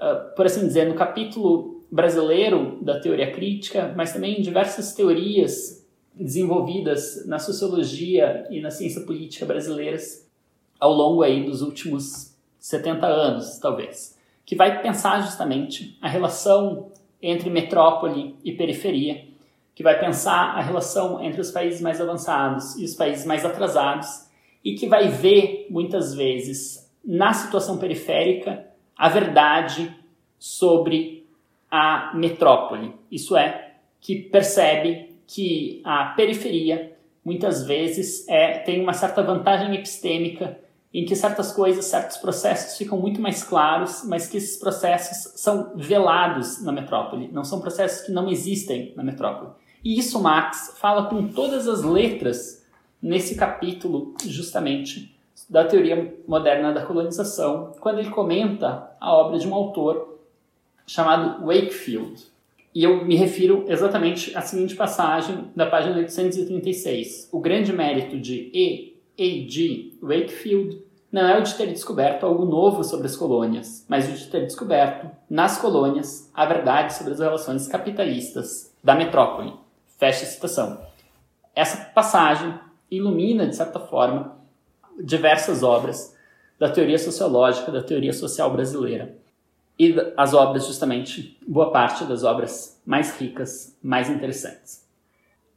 [0.00, 5.86] uh, por assim dizer, no capítulo brasileiro da teoria crítica, mas também em diversas teorias
[6.14, 10.26] desenvolvidas na sociologia e na ciência política brasileiras
[10.80, 12.35] ao longo aí dos últimos
[12.66, 16.90] 70 anos, talvez, que vai pensar justamente a relação
[17.22, 19.24] entre metrópole e periferia,
[19.72, 24.26] que vai pensar a relação entre os países mais avançados e os países mais atrasados
[24.64, 29.94] e que vai ver muitas vezes na situação periférica a verdade
[30.36, 31.24] sobre
[31.70, 32.94] a metrópole.
[33.12, 40.65] Isso é, que percebe que a periferia muitas vezes é, tem uma certa vantagem epistêmica
[40.96, 45.72] em que certas coisas, certos processos ficam muito mais claros, mas que esses processos são
[45.76, 49.50] velados na metrópole, não são processos que não existem na metrópole.
[49.84, 52.66] E isso Marx fala com todas as letras
[53.02, 55.14] nesse capítulo, justamente,
[55.50, 60.18] da teoria moderna da colonização, quando ele comenta a obra de um autor
[60.86, 62.24] chamado Wakefield.
[62.74, 67.28] E eu me refiro exatamente à seguinte passagem da página 836.
[67.30, 68.96] O grande mérito de E.
[69.18, 69.48] A.
[69.48, 69.92] G.
[70.02, 74.26] Wakefield não é o de ter descoberto algo novo sobre as colônias, mas o de
[74.26, 79.54] ter descoberto, nas colônias, a verdade sobre as relações capitalistas da metrópole.
[79.98, 80.80] Fecha a citação.
[81.54, 82.58] Essa passagem
[82.90, 84.36] ilumina, de certa forma,
[85.00, 86.14] diversas obras
[86.58, 89.16] da teoria sociológica, da teoria social brasileira
[89.78, 94.86] e as obras, justamente, boa parte das obras mais ricas, mais interessantes.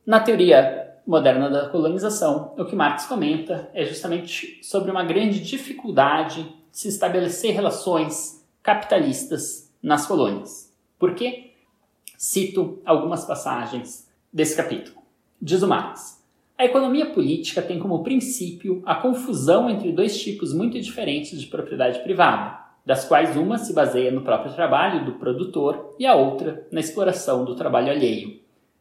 [0.06, 6.44] Na teoria moderna da colonização, o que Marx comenta é justamente sobre uma grande dificuldade
[6.44, 10.72] de se estabelecer relações capitalistas nas colônias.
[11.00, 11.54] Por quê?
[12.16, 15.02] Cito algumas passagens desse capítulo.
[15.42, 16.24] Diz o Marx:
[16.56, 22.04] A economia política tem como princípio a confusão entre dois tipos muito diferentes de propriedade
[22.04, 26.80] privada das quais uma se baseia no próprio trabalho do produtor e a outra na
[26.80, 28.39] exploração do trabalho alheio.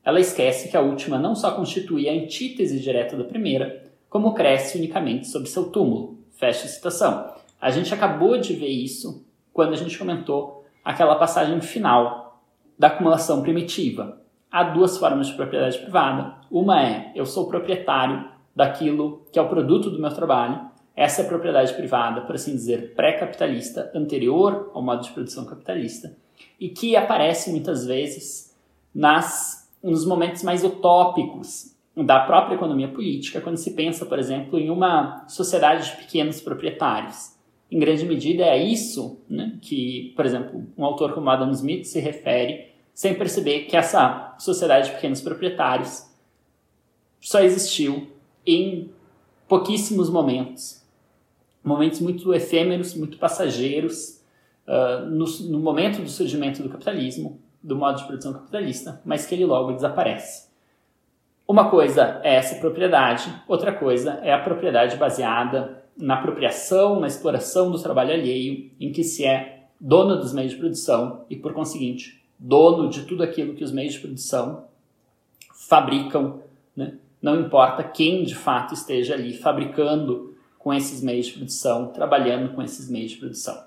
[0.08, 4.78] Ela esquece que a última não só constitui a antítese direta da primeira, como cresce
[4.78, 6.16] unicamente sob seu túmulo.
[6.32, 7.30] Fecha a citação.
[7.60, 12.40] A gente acabou de ver isso quando a gente comentou aquela passagem final
[12.78, 14.18] da acumulação primitiva.
[14.50, 16.36] Há duas formas de propriedade privada.
[16.50, 21.24] Uma é eu sou proprietário daquilo que é o produto do meu trabalho, essa é
[21.26, 26.16] propriedade privada, por assim dizer, pré-capitalista, anterior ao modo de produção capitalista,
[26.58, 28.56] e que aparece muitas vezes
[28.94, 34.70] nas, nos momentos mais utópicos da própria economia política, quando se pensa, por exemplo, em
[34.70, 37.36] uma sociedade de pequenos proprietários.
[37.70, 42.00] Em grande medida é isso né, que, por exemplo, um autor como Adam Smith se
[42.00, 46.08] refere, sem perceber que essa sociedade de pequenos proprietários
[47.20, 48.08] só existiu
[48.46, 48.90] em
[49.46, 50.78] pouquíssimos momentos
[51.68, 54.20] momentos muito efêmeros, muito passageiros,
[54.66, 59.34] uh, no, no, momento do surgimento do capitalismo, do modo de produção capitalista, mas que
[59.34, 60.48] ele logo desaparece.
[61.46, 67.70] Uma coisa é essa propriedade, outra coisa é a propriedade baseada na apropriação, na exploração
[67.70, 72.22] do trabalho alheio, em que se é dono dos meios de produção e, por conseguinte,
[72.38, 74.66] dono de tudo aquilo que os meios de produção
[75.52, 76.42] fabricam,
[76.76, 76.94] né?
[77.20, 82.62] não importa quem de fato esteja ali fabricando com esses meios de produção, trabalhando com
[82.62, 83.58] esses meios de produção.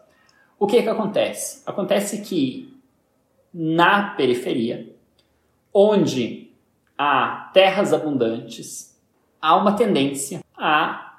[0.60, 1.64] O que, que acontece?
[1.66, 2.72] Acontece que
[3.54, 4.94] na periferia,
[5.74, 6.52] onde
[6.98, 9.00] há terras abundantes,
[9.42, 11.16] há uma tendência à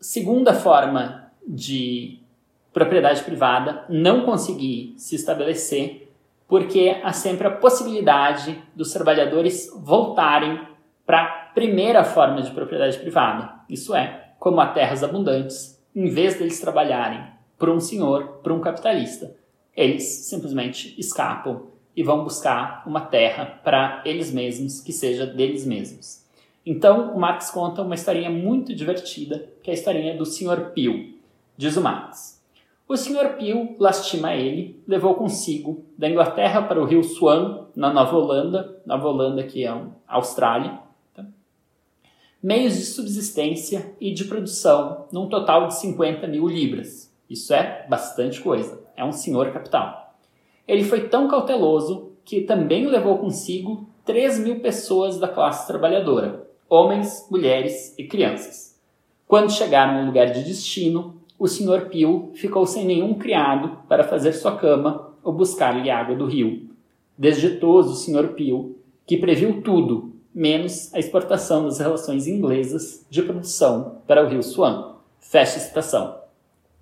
[0.00, 2.20] segunda forma de
[2.72, 6.12] propriedade privada não conseguir se estabelecer,
[6.48, 10.66] porque há sempre a possibilidade dos trabalhadores voltarem
[11.06, 13.54] para a primeira forma de propriedade privada.
[13.68, 17.24] Isso é, como há terras abundantes, em vez deles trabalharem
[17.58, 19.34] para um senhor, para um capitalista,
[19.74, 26.22] eles simplesmente escapam e vão buscar uma terra para eles mesmos, que seja deles mesmos.
[26.64, 30.70] Então, o Marx conta uma historinha muito divertida, que é a historinha do Sr.
[30.72, 31.14] Pio.
[31.56, 32.40] Diz o Marx.
[32.88, 33.36] O Sr.
[33.38, 39.08] Pio lastima ele, levou consigo da Inglaterra para o rio Swan, na Nova Holanda, Nova
[39.08, 40.78] Holanda que é a Austrália,
[42.42, 47.14] meios de subsistência e de produção, num total de 50 mil libras.
[47.30, 50.01] Isso é bastante coisa, é um senhor capital.
[50.66, 57.26] Ele foi tão cauteloso que também levou consigo 3 mil pessoas da classe trabalhadora, homens,
[57.30, 58.78] mulheres e crianças.
[59.26, 64.32] Quando chegaram ao lugar de destino, o senhor Pio ficou sem nenhum criado para fazer
[64.32, 66.70] sua cama ou buscar-lhe água do rio.
[67.16, 68.34] Desditoso o Sr.
[68.34, 74.42] Peel, que previu tudo, menos a exportação das relações inglesas de produção para o rio
[74.42, 74.94] Swan.
[75.20, 76.16] Fecha a citação.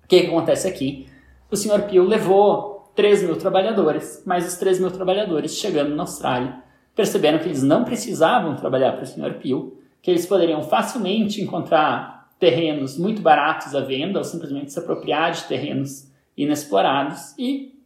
[0.03, 1.07] O que, acontece aqui?
[1.49, 1.83] O Sr.
[1.89, 6.61] Peel levou 3 mil trabalhadores, mas os 3 mil trabalhadores chegando na Austrália
[6.95, 9.39] perceberam que eles não precisavam trabalhar para o Sr.
[9.41, 15.31] Peel, que eles poderiam facilmente encontrar terrenos muito baratos à venda ou simplesmente se apropriar
[15.31, 17.79] de terrenos inexplorados e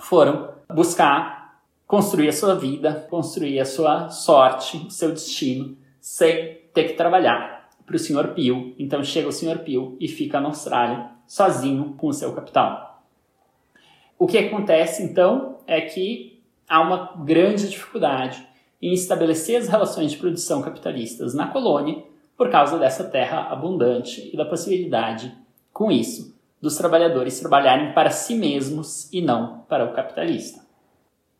[0.00, 6.84] foram buscar construir a sua vida, construir a sua sorte, o seu destino, sem ter
[6.84, 8.28] que trabalhar para o Sr.
[8.34, 8.74] Peel.
[8.78, 9.58] Então chega o Sr.
[9.58, 12.91] Peel e fica na Austrália sozinho com o seu capital.
[14.18, 18.46] O que acontece então é que há uma grande dificuldade
[18.80, 22.02] em estabelecer as relações de produção capitalistas na colônia
[22.36, 25.32] por causa dessa terra abundante e da possibilidade,
[25.72, 30.62] com isso, dos trabalhadores trabalharem para si mesmos e não para o capitalista.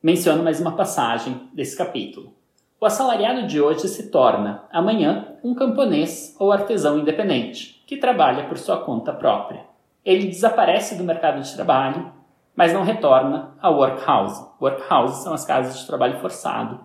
[0.02, 2.34] Menciono mais uma passagem desse capítulo.
[2.80, 8.58] O assalariado de hoje se torna, amanhã, um camponês ou artesão independente, que trabalha por
[8.58, 9.64] sua conta própria.
[10.04, 12.12] Ele desaparece do mercado de trabalho,
[12.54, 14.44] mas não retorna ao workhouse.
[14.60, 16.80] Workhouse são as casas de trabalho forçado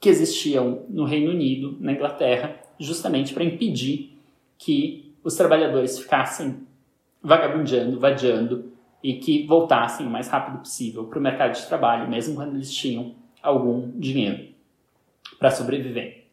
[0.00, 4.16] que existiam no Reino Unido, na Inglaterra, justamente para impedir
[4.56, 6.66] que os trabalhadores ficassem
[7.22, 12.36] vagabundeando, vadiando e que voltassem o mais rápido possível para o mercado de trabalho, mesmo
[12.36, 14.48] quando eles tinham algum dinheiro
[15.38, 16.26] para sobreviver.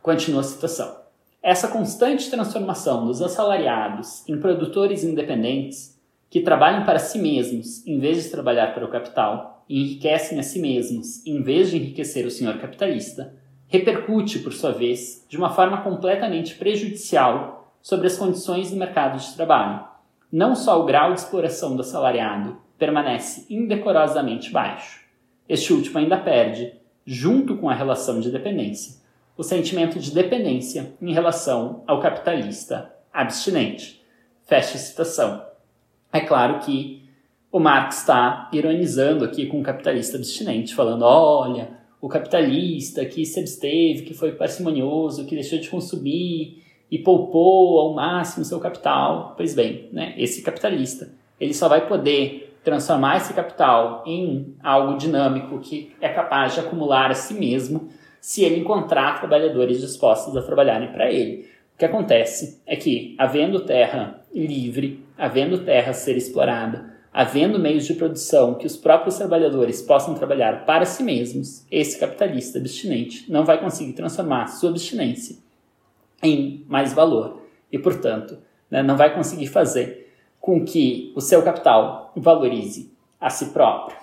[0.00, 1.02] Continua a citação.
[1.42, 6.00] Essa constante transformação dos assalariados em produtores independentes
[6.32, 10.42] que trabalham para si mesmos em vez de trabalhar para o capital e enriquecem a
[10.42, 13.34] si mesmos em vez de enriquecer o senhor capitalista,
[13.68, 19.34] repercute, por sua vez, de uma forma completamente prejudicial sobre as condições do mercado de
[19.34, 19.84] trabalho.
[20.32, 25.02] Não só o grau de exploração do assalariado permanece indecorosamente baixo,
[25.46, 26.72] este último ainda perde,
[27.04, 29.02] junto com a relação de dependência,
[29.36, 34.02] o sentimento de dependência em relação ao capitalista abstinente.
[34.46, 35.51] Fecha citação.
[36.12, 37.02] É claro que
[37.50, 43.40] o Marx está ironizando aqui com o capitalista abstinente, falando: olha, o capitalista que se
[43.40, 49.34] absteve, que foi parcimonioso, que deixou de consumir e poupou ao máximo seu capital.
[49.36, 51.10] Pois bem, né, esse capitalista
[51.40, 57.10] ele só vai poder transformar esse capital em algo dinâmico que é capaz de acumular
[57.10, 57.88] a si mesmo
[58.20, 61.48] se ele encontrar trabalhadores dispostos a trabalharem para ele.
[61.74, 67.86] O que acontece é que, havendo terra livre, havendo terra a ser explorada, havendo meios
[67.86, 73.44] de produção que os próprios trabalhadores possam trabalhar para si mesmos, esse capitalista abstinente não
[73.44, 75.36] vai conseguir transformar sua abstinência
[76.20, 78.36] em mais valor e, portanto,
[78.68, 83.96] né, não vai conseguir fazer com que o seu capital valorize a si próprio.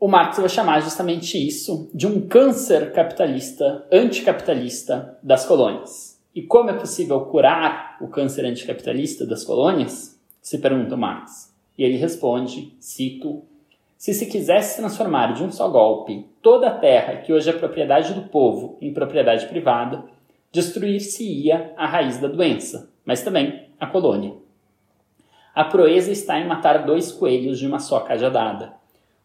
[0.00, 6.13] O Marx vai chamar justamente isso de um câncer capitalista, anticapitalista das colônias.
[6.34, 10.20] E como é possível curar o câncer anticapitalista das colônias?
[10.42, 11.54] Se pergunta Marx.
[11.78, 13.44] E ele responde, cito,
[13.96, 18.14] se se quisesse transformar de um só golpe toda a terra que hoje é propriedade
[18.14, 20.04] do povo em propriedade privada,
[20.50, 24.34] destruir-se-ia a raiz da doença, mas também a colônia.
[25.54, 28.72] A proeza está em matar dois coelhos de uma só cajadada.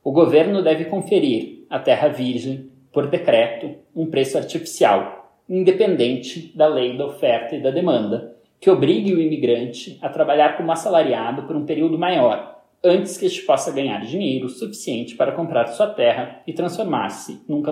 [0.04, 5.19] O governo deve conferir à terra virgem, por decreto, um preço artificial,
[5.50, 10.72] independente da lei da oferta e da demanda, que obrigue o imigrante a trabalhar como
[10.72, 15.88] assalariado por um período maior, antes que este possa ganhar dinheiro suficiente para comprar sua
[15.88, 17.64] terra e transformar-se num,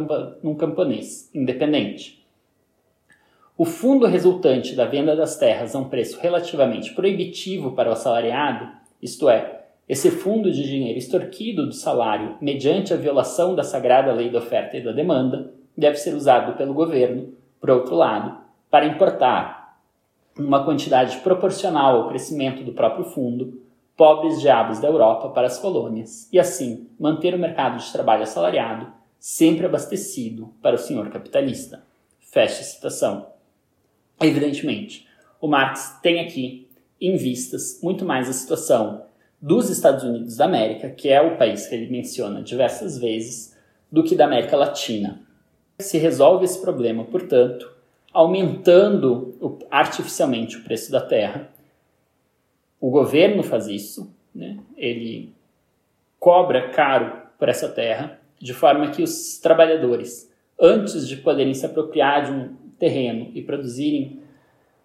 [0.41, 2.25] num camponês independente.
[3.57, 8.69] O fundo resultante da venda das terras a um preço relativamente proibitivo para o assalariado,
[9.01, 14.29] isto é, esse fundo de dinheiro extorquido do salário mediante a violação da sagrada lei
[14.29, 18.37] da oferta e da demanda, deve ser usado pelo governo, por outro lado,
[18.69, 19.79] para importar
[20.37, 23.61] uma quantidade proporcional ao crescimento do próprio fundo,
[23.95, 28.91] pobres diabos da Europa para as colônias, e assim manter o mercado de trabalho assalariado
[29.19, 31.83] sempre abastecido para o senhor capitalista.
[32.19, 33.27] Fecha a citação.
[34.21, 35.07] Evidentemente,
[35.41, 36.67] o Marx tem aqui
[36.99, 39.05] em vistas muito mais a situação
[39.41, 43.55] dos Estados Unidos da América, que é o país que ele menciona diversas vezes,
[43.91, 45.21] do que da América Latina.
[45.79, 47.71] Se resolve esse problema, portanto,
[48.11, 51.51] aumentando artificialmente o preço da terra.
[52.81, 54.57] O governo faz isso, né?
[54.75, 55.33] ele
[56.19, 62.25] cobra caro por essa terra, de forma que os trabalhadores, antes de poderem se apropriar
[62.25, 64.19] de um terreno e produzirem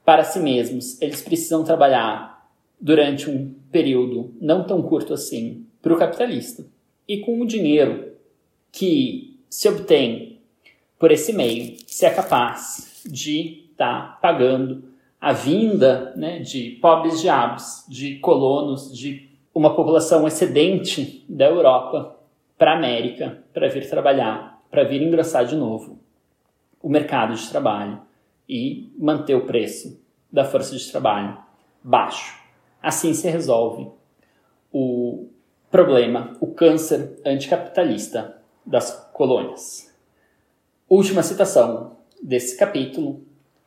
[0.05, 5.99] para si mesmos, eles precisam trabalhar durante um período não tão curto assim para o
[5.99, 6.67] capitalista.
[7.09, 8.13] E com o dinheiro
[8.71, 10.32] que se obtém
[11.03, 14.85] por esse meio, se é capaz de estar tá pagando
[15.21, 22.17] a vinda né, de pobres diabos, de colonos, de uma população excedente da Europa
[22.57, 25.99] para a América para vir trabalhar, para vir engrossar de novo
[26.81, 28.01] o mercado de trabalho
[28.49, 30.01] e manter o preço
[30.31, 31.37] da força de trabalho
[31.83, 32.41] baixo.
[32.81, 33.91] Assim se resolve
[34.73, 35.27] o
[35.69, 39.92] problema, o câncer anticapitalista das colônias.
[40.95, 43.23] Última citação desse capítulo,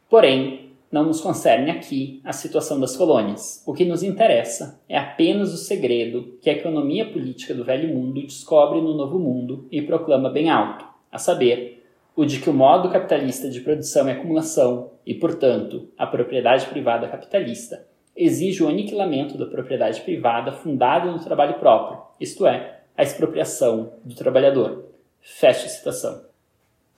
[0.07, 3.63] porém, não nos concerne aqui a situação das colônias.
[3.65, 8.21] O que nos interessa é apenas o segredo que a economia política do velho mundo
[8.21, 11.83] descobre no novo mundo e proclama bem alto, a saber,
[12.15, 17.07] o de que o modo capitalista de produção e acumulação, e, portanto, a propriedade privada
[17.07, 23.93] capitalista, exige o aniquilamento da propriedade privada fundada no trabalho próprio, isto é, a expropriação
[24.03, 24.91] do trabalhador.
[25.19, 26.34] Fecha a citação.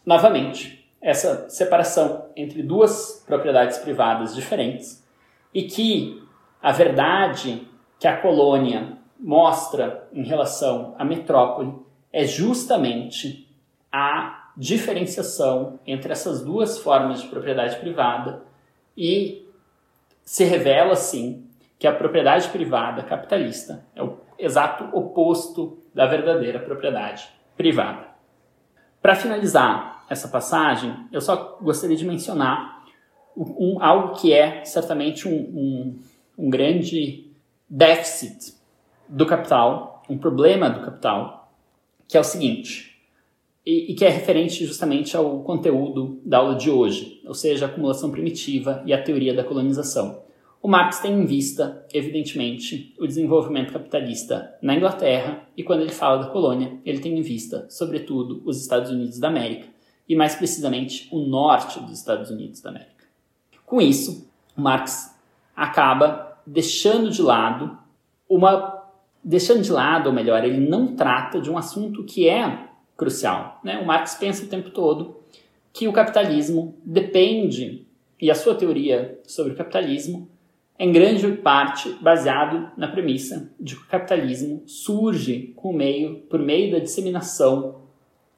[0.08, 5.06] Novamente, essa separação entre duas propriedades privadas diferentes
[5.54, 6.24] e que
[6.64, 7.68] a verdade
[8.00, 11.74] que a colônia mostra em relação à metrópole
[12.14, 13.54] é justamente
[13.92, 18.44] a diferenciação entre essas duas formas de propriedade privada
[18.96, 19.46] e
[20.24, 21.46] se revela, sim,
[21.78, 27.28] que a propriedade privada capitalista é o exato oposto da verdadeira propriedade
[27.58, 28.08] privada.
[29.02, 32.86] Para finalizar essa passagem, eu só gostaria de mencionar
[33.38, 36.00] um, algo que é certamente um, um,
[36.38, 37.32] um grande
[37.70, 38.56] déficit
[39.08, 41.52] do capital, um problema do capital,
[42.08, 42.98] que é o seguinte,
[43.66, 47.68] e, e, que é referente justamente ao conteúdo da aula de hoje, ou seja, a
[47.68, 50.26] acumulação primitiva e a teoria da colonização.
[50.62, 56.24] O Marx tem em vista, evidentemente, o desenvolvimento capitalista na Inglaterra e quando ele fala
[56.24, 59.77] da colônia, ele tem em vista, sobretudo, os Estados Unidos da América
[60.08, 63.06] e, mais precisamente, o norte dos Estados Unidos da América.
[63.66, 65.16] Com isso, Marx
[65.56, 67.78] acaba deixando de lado
[68.30, 68.78] uma
[69.24, 73.60] deixando de lado, ou melhor, ele não trata de um assunto que é crucial.
[73.62, 73.78] Né?
[73.78, 75.18] O Marx pensa o tempo todo
[75.74, 77.86] que o capitalismo depende,
[78.20, 80.30] e a sua teoria sobre o capitalismo
[80.80, 86.72] em grande parte baseado na premissa de que o capitalismo surge com meio, por meio
[86.72, 87.87] da disseminação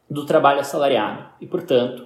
[0.10, 2.06] do trabalho assalariado e, portanto,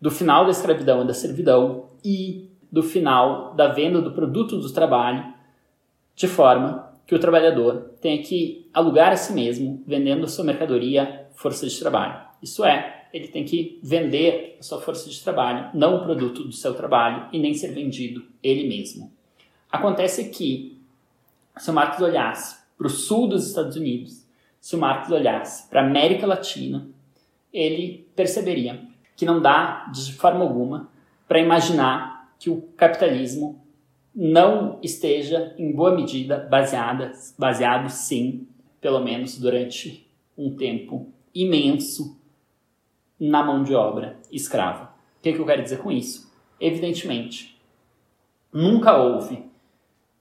[0.00, 4.72] do final da escravidão e da servidão e do final da venda do produto do
[4.72, 5.34] trabalho,
[6.14, 11.26] de forma que o trabalhador tenha que alugar a si mesmo, vendendo a sua mercadoria,
[11.34, 12.20] força de trabalho.
[12.40, 16.52] Isso é, ele tem que vender a sua força de trabalho, não o produto do
[16.52, 19.12] seu trabalho, e nem ser vendido ele mesmo.
[19.70, 20.80] Acontece que,
[21.56, 24.24] se o Marx olhasse para o sul dos Estados Unidos,
[24.60, 26.86] se o Marx olhasse para a América Latina,
[27.52, 28.80] ele perceberia
[29.16, 30.88] que não dá, de forma alguma,
[31.28, 33.60] para imaginar que o capitalismo
[34.14, 38.46] não esteja, em boa medida, baseada, baseado, sim,
[38.80, 42.18] pelo menos durante um tempo imenso,
[43.18, 44.94] na mão de obra escrava.
[45.18, 46.32] O que, que eu quero dizer com isso?
[46.58, 47.60] Evidentemente,
[48.50, 49.44] nunca houve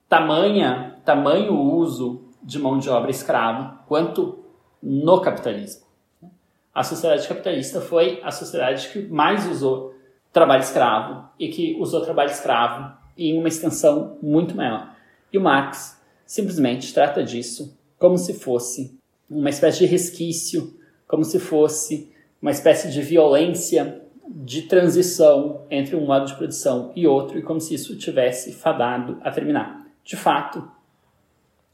[0.10, 4.44] tamanha, tamanho uso de mão de obra escrava quanto
[4.84, 5.89] no capitalismo.
[6.74, 9.96] A sociedade capitalista foi a sociedade que mais usou
[10.32, 14.96] trabalho escravo e que usou trabalho escravo em uma extensão muito maior.
[15.32, 18.98] E o Marx simplesmente trata disso como se fosse
[19.30, 20.74] uma espécie de resquício,
[21.08, 22.12] como se fosse
[22.42, 27.60] uma espécie de violência de transição entre um modo de produção e outro, e como
[27.60, 29.86] se isso tivesse fadado a terminar.
[30.04, 30.70] De fato,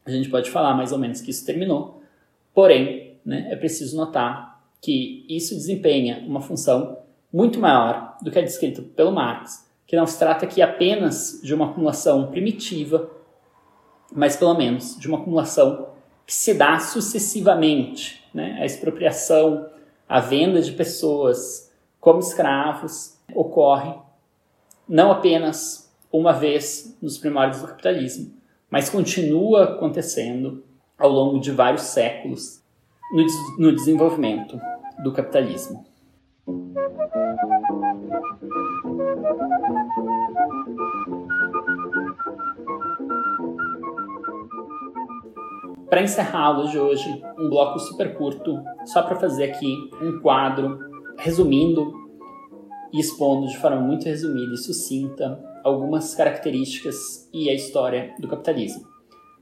[0.06, 2.02] a gente pode falar mais ou menos que isso terminou,
[2.54, 4.55] porém, né, é preciso notar
[4.86, 7.00] que isso desempenha uma função
[7.34, 11.56] muito maior do que é descrito pelo Marx, que não se trata aqui apenas de
[11.56, 13.10] uma acumulação primitiva,
[14.14, 15.88] mas pelo menos de uma acumulação
[16.24, 18.60] que se dá sucessivamente, né?
[18.62, 19.68] a expropriação,
[20.08, 23.92] a venda de pessoas como escravos ocorre
[24.88, 28.32] não apenas uma vez nos primórdios do capitalismo,
[28.70, 30.64] mas continua acontecendo
[30.96, 32.62] ao longo de vários séculos
[33.12, 33.26] no,
[33.58, 34.62] no desenvolvimento
[35.04, 35.86] do capitalismo.
[45.90, 50.20] Para encerrar a aula de hoje, um bloco super curto, só para fazer aqui um
[50.20, 50.80] quadro
[51.18, 51.94] resumindo
[52.92, 58.86] e expondo de forma muito resumida e sucinta algumas características e a história do capitalismo.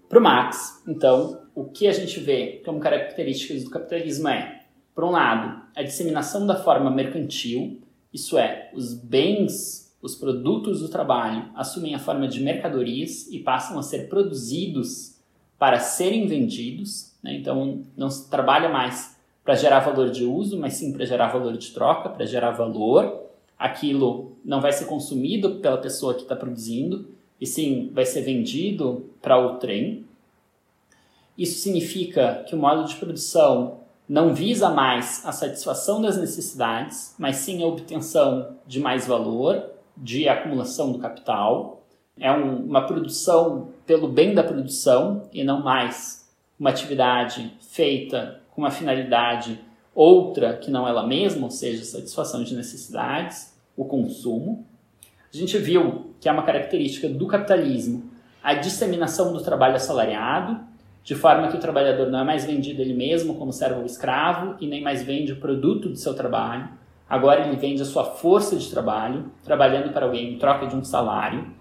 [0.08, 4.63] Para o Marx, então, o que a gente vê como características do capitalismo é,
[4.96, 7.82] por um lado, a disseminação da forma mercantil,
[8.14, 13.80] isso é, os bens, os produtos do trabalho assumem a forma de mercadorias e passam
[13.80, 15.16] a ser produzidos
[15.58, 17.12] para serem vendidos.
[17.24, 17.36] Né?
[17.36, 21.58] Então, não se trabalha mais para gerar valor de uso, mas sim para gerar valor
[21.58, 23.22] de troca, para gerar valor.
[23.58, 27.08] Aquilo não vai ser consumido pela pessoa que está produzindo,
[27.40, 30.06] e sim vai ser vendido para o trem.
[31.38, 37.38] Isso significa que o modo de produção não visa mais a satisfação das necessidades, mas
[37.38, 41.84] sim a obtenção de mais valor, de acumulação do capital.
[42.20, 46.30] É um, uma produção pelo bem da produção e não mais
[46.60, 49.60] uma atividade feita com uma finalidade
[49.96, 54.66] outra que não ela mesma, ou seja, satisfação de necessidades, o consumo.
[55.34, 58.12] A gente viu que é uma característica do capitalismo
[58.44, 60.60] a disseminação do trabalho assalariado,
[61.04, 64.56] de forma que o trabalhador não é mais vendido ele mesmo como servo ou escravo
[64.60, 66.70] e nem mais vende o produto do seu trabalho.
[67.10, 70.84] Agora ele vende a sua força de trabalho, trabalhando para alguém em troca de um
[70.84, 71.54] salário.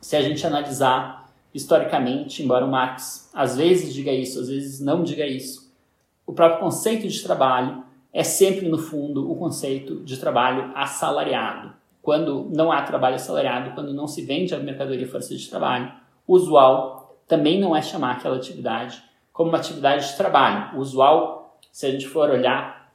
[0.00, 5.02] Se a gente analisar historicamente, embora o Marx às vezes diga isso, às vezes não
[5.02, 5.68] diga isso,
[6.24, 11.72] o próprio conceito de trabalho é sempre, no fundo, o conceito de trabalho assalariado.
[12.00, 15.92] Quando não há trabalho assalariado, quando não se vende a mercadoria força de trabalho,
[16.26, 16.97] usual
[17.28, 19.02] também não é chamar aquela atividade
[19.32, 20.78] como uma atividade de trabalho.
[20.80, 22.90] Usual, se a gente for olhar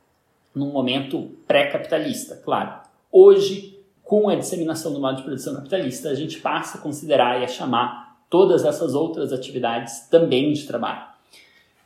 [0.53, 2.81] num momento pré-capitalista, claro.
[3.11, 7.45] Hoje, com a disseminação do modo de produção capitalista, a gente passa a considerar e
[7.45, 11.05] a chamar todas essas outras atividades também de trabalho.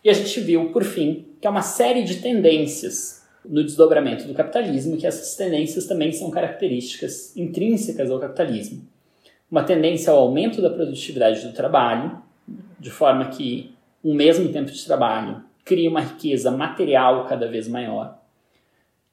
[0.03, 4.33] E a gente viu, por fim, que há uma série de tendências no desdobramento do
[4.33, 8.87] capitalismo, que essas tendências também são características intrínsecas ao capitalismo.
[9.49, 12.21] Uma tendência ao aumento da produtividade do trabalho,
[12.79, 18.17] de forma que um mesmo tempo de trabalho cria uma riqueza material cada vez maior.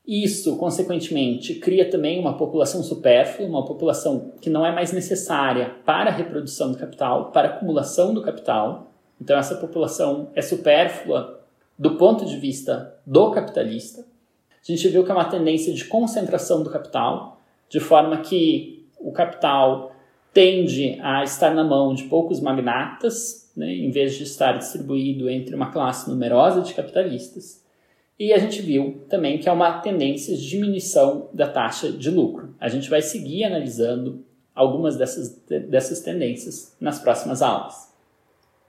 [0.06, 6.10] Isso, consequentemente, cria também uma população supérflua, uma população que não é mais necessária para
[6.10, 8.92] a reprodução do capital, para a acumulação do capital.
[9.18, 11.40] Então, essa população é supérflua
[11.78, 14.02] do ponto de vista do capitalista.
[14.02, 19.10] A gente viu que é uma tendência de concentração do capital, de forma que o
[19.10, 19.93] capital
[20.34, 25.54] tende a estar na mão de poucos magnatas, né, em vez de estar distribuído entre
[25.54, 27.62] uma classe numerosa de capitalistas.
[28.18, 32.54] E a gente viu também que há uma tendência de diminuição da taxa de lucro.
[32.60, 34.24] A gente vai seguir analisando
[34.54, 37.92] algumas dessas, dessas tendências nas próximas aulas.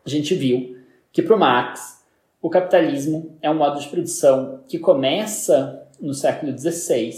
[0.06, 0.78] A gente viu
[1.12, 2.04] que para o Marx,
[2.42, 7.12] o capitalismo é um modo de produção que começa no século XVI.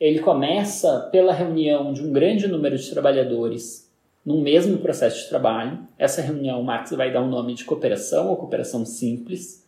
[0.00, 3.90] Ele começa pela reunião de um grande número de trabalhadores
[4.24, 5.78] num mesmo processo de trabalho.
[5.98, 9.66] Essa reunião Marx vai dar o um nome de cooperação ou cooperação simples,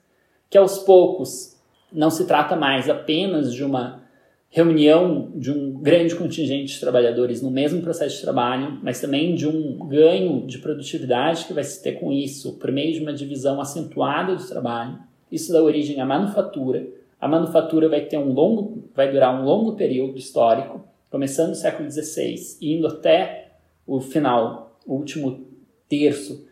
[0.48, 1.56] que aos poucos
[1.92, 4.02] não se trata mais apenas de uma
[4.48, 9.46] reunião de um grande contingente de trabalhadores no mesmo processo de trabalho, mas também de
[9.46, 13.60] um ganho de produtividade que vai se ter com isso por meio de uma divisão
[13.60, 14.98] acentuada do trabalho.
[15.30, 16.86] Isso dá origem à manufatura.
[17.20, 21.90] A manufatura vai ter um longo, vai durar um longo período histórico, começando no século
[21.90, 23.52] XVI e indo até
[23.86, 25.46] o final, o último
[25.86, 26.46] terço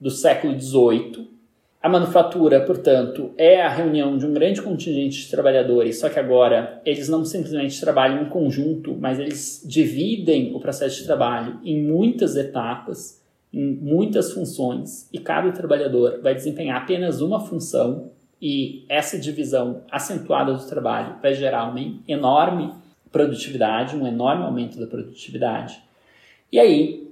[0.00, 1.28] do século XVIII.
[1.82, 6.80] A manufatura, portanto, é a reunião de um grande contingente de trabalhadores, só que agora
[6.84, 12.36] eles não simplesmente trabalham em conjunto, mas eles dividem o processo de trabalho em muitas
[12.36, 13.20] etapas,
[13.52, 18.12] em muitas funções, e cada trabalhador vai desempenhar apenas uma função,
[18.42, 21.78] e essa divisão acentuada do trabalho vai gerar uma
[22.08, 22.74] enorme
[23.12, 25.80] produtividade, um enorme aumento da produtividade.
[26.50, 27.08] E aí,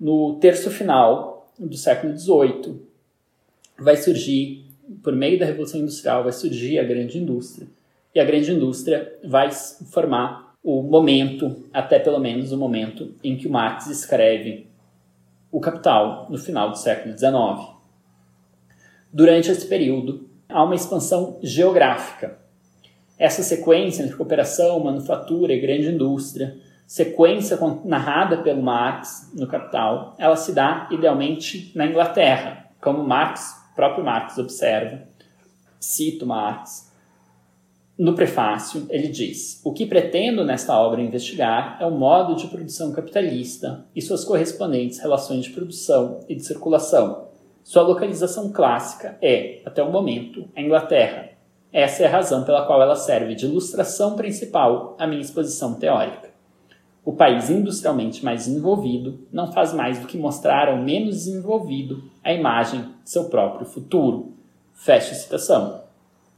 [0.00, 2.82] no terço final do século XVIII,
[3.78, 4.64] vai surgir,
[5.00, 7.68] por meio da Revolução Industrial, vai surgir a grande indústria.
[8.12, 13.46] E a grande indústria vai formar o momento, até pelo menos o momento, em que
[13.46, 14.66] o Marx escreve
[15.52, 17.74] O Capital, no final do século XIX.
[19.12, 22.38] Durante esse período, há uma expansão geográfica.
[23.18, 30.36] Essa sequência entre cooperação, manufatura e grande indústria sequência narrada pelo Marx no Capital, ela
[30.36, 35.02] se dá idealmente na Inglaterra, como Marx, próprio Marx observa.
[35.80, 36.92] Cito Marx.
[37.96, 42.92] No prefácio, ele diz: O que pretendo nesta obra investigar é o modo de produção
[42.92, 47.28] capitalista e suas correspondentes relações de produção e de circulação.
[47.64, 51.30] Sua localização clássica é, até o momento, a Inglaterra.
[51.72, 56.28] Essa é a razão pela qual ela serve de ilustração principal à minha exposição teórica.
[57.02, 62.34] O país industrialmente mais desenvolvido não faz mais do que mostrar ao menos desenvolvido a
[62.34, 64.34] imagem de seu próprio futuro.
[64.74, 65.80] Fecha citação.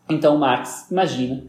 [0.09, 1.43] Então Marx imagina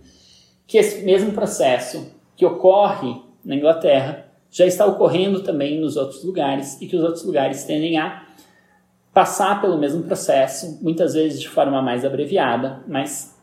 [0.65, 6.81] que esse mesmo processo que ocorre na Inglaterra já está ocorrendo também nos outros lugares
[6.81, 8.26] e que os outros lugares tendem a
[9.17, 13.35] passar pelo mesmo processo, muitas vezes de forma mais abreviada, mas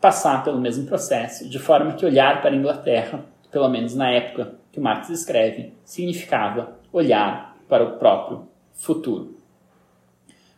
[0.00, 4.54] passar pelo mesmo processo, de forma que olhar para a Inglaterra, pelo menos na época
[4.72, 9.36] que Marx escreve, significava olhar para o próprio futuro.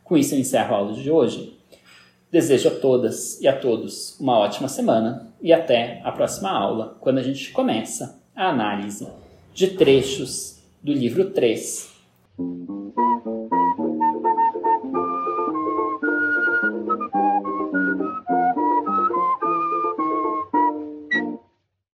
[0.02, 1.60] Com isso eu encerro a aula de hoje.
[2.32, 7.18] Desejo a todas e a todos uma ótima semana e até a próxima aula, quando
[7.18, 9.06] a gente começa a análise
[9.52, 11.94] de trechos do livro 3